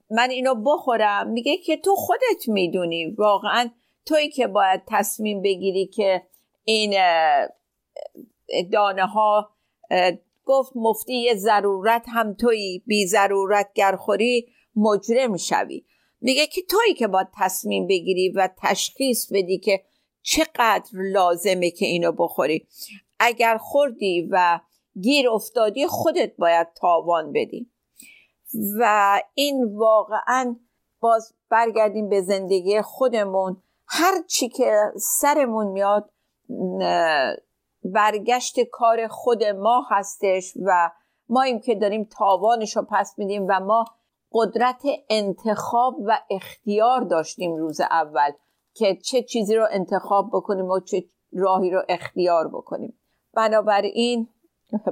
من 0.09 0.29
اینو 0.29 0.55
بخورم. 0.55 1.29
میگه 1.29 1.57
که 1.57 1.77
تو 1.77 1.95
خودت 1.95 2.47
می‌دونی 2.47 3.05
واقعا 3.05 3.69
تویی 4.05 4.29
که 4.29 4.47
باید 4.47 4.81
تصمیم 4.87 5.41
بگیری 5.41 5.85
که 5.85 6.21
این 6.63 6.93
دانه 8.71 9.05
ها 9.05 9.49
گفت 10.45 10.71
مفتی 10.75 11.35
ضرورت 11.35 12.05
هم 12.07 12.33
توی 12.33 12.83
بی 12.85 13.07
ضرورت 13.07 13.69
گرخوری 13.73 14.47
مجرم 14.75 15.37
شوی 15.37 15.85
میگه 16.21 16.47
که 16.47 16.61
تویی 16.61 16.93
که 16.93 17.07
باید 17.07 17.27
تصمیم 17.33 17.87
بگیری 17.87 18.29
و 18.29 18.49
تشخیص 18.57 19.31
بدی 19.31 19.59
که 19.59 19.83
چقدر 20.21 20.89
لازمه 20.93 21.71
که 21.71 21.85
اینو 21.85 22.11
بخوری. 22.11 22.67
اگر 23.19 23.57
خوردی 23.57 24.27
و 24.31 24.59
گیر 25.01 25.29
افتادی 25.29 25.87
خودت 25.87 26.35
باید 26.37 26.67
تاوان 26.75 27.31
بدی. 27.31 27.71
و 28.79 29.21
این 29.33 29.75
واقعا 29.75 30.55
باز 30.99 31.33
برگردیم 31.49 32.09
به 32.09 32.21
زندگی 32.21 32.81
خودمون. 32.81 33.63
هر 33.87 34.23
چی 34.27 34.49
که 34.49 34.77
سرمون 34.95 35.67
میاد 35.67 36.11
برگشت 37.83 38.59
کار 38.71 39.07
خود 39.07 39.43
ما 39.43 39.87
هستش 39.89 40.53
و 40.65 40.91
ما 41.29 41.41
این 41.41 41.59
که 41.59 41.75
داریم 41.75 42.09
تاوانش 42.17 42.77
رو 42.77 42.85
پس 42.91 43.13
میدیم 43.17 43.45
و 43.49 43.59
ما 43.59 43.85
قدرت 44.31 44.81
انتخاب 45.09 45.95
و 46.05 46.19
اختیار 46.29 47.01
داشتیم 47.01 47.55
روز 47.55 47.81
اول 47.81 48.31
که 48.73 48.95
چه 48.95 49.23
چیزی 49.23 49.55
رو 49.55 49.67
انتخاب 49.71 50.29
بکنیم 50.33 50.65
و 50.65 50.79
چه 50.79 51.03
راهی 51.33 51.69
رو 51.69 51.83
اختیار 51.89 52.47
بکنیم. 52.47 52.99
بنابراین 53.33 54.27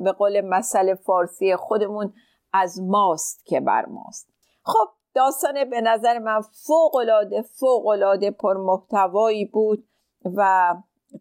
به 0.03 0.11
قول 0.11 0.41
مسئله 0.41 0.95
فارسی 0.95 1.55
خودمون 1.55 2.13
از 2.53 2.81
ماست 2.81 3.45
که 3.45 3.59
بر 3.59 3.85
ماست. 3.85 4.29
خب 4.63 4.89
داستان 5.13 5.69
به 5.69 5.81
نظر 5.81 6.19
من 6.19 6.41
فوق 6.41 6.95
العاده 6.95 7.41
فوق 7.41 7.87
العاده 7.87 8.31
پر 8.31 8.57
محتوایی 8.57 9.45
بود 9.45 9.87
و 10.25 10.73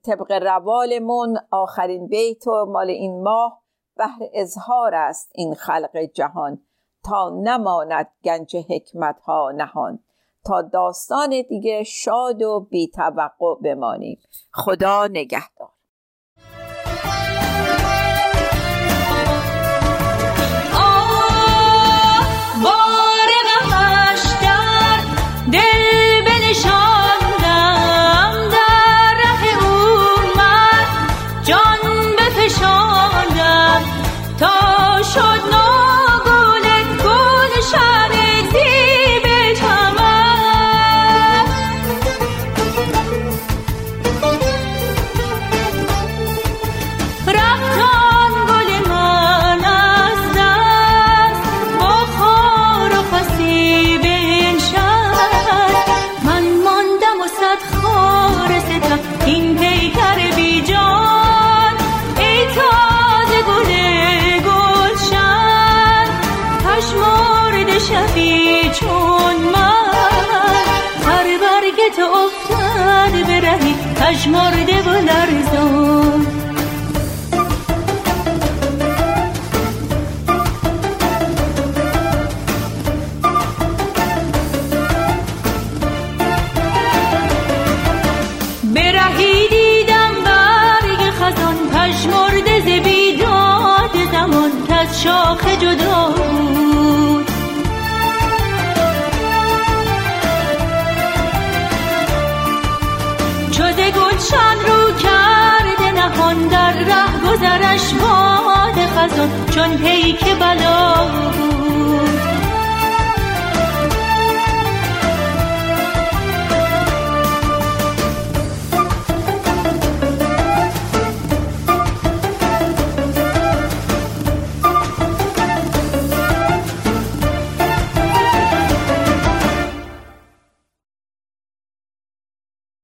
طبق 0.05 0.33
روالمون 0.33 1.38
آخرین 1.51 2.07
بیت 2.07 2.46
و 2.46 2.66
مال 2.66 2.90
این 2.90 3.22
ماه 3.22 3.62
بهر 3.96 4.18
اظهار 4.33 4.94
است 4.94 5.31
این 5.35 5.55
خلق 5.55 5.96
جهان 6.14 6.61
تا 7.05 7.31
نماند 7.42 8.07
گنج 8.24 8.57
حکمت 8.57 9.20
ها 9.20 9.53
نهان. 9.57 9.98
تا 10.44 10.62
داستان 10.62 11.42
دیگه 11.48 11.83
شاد 11.83 12.42
و 12.42 12.61
بی 12.61 12.88
توقع 12.88 13.55
بمانیم. 13.62 14.18
خدا 14.53 15.07
نگهدار. 15.07 15.70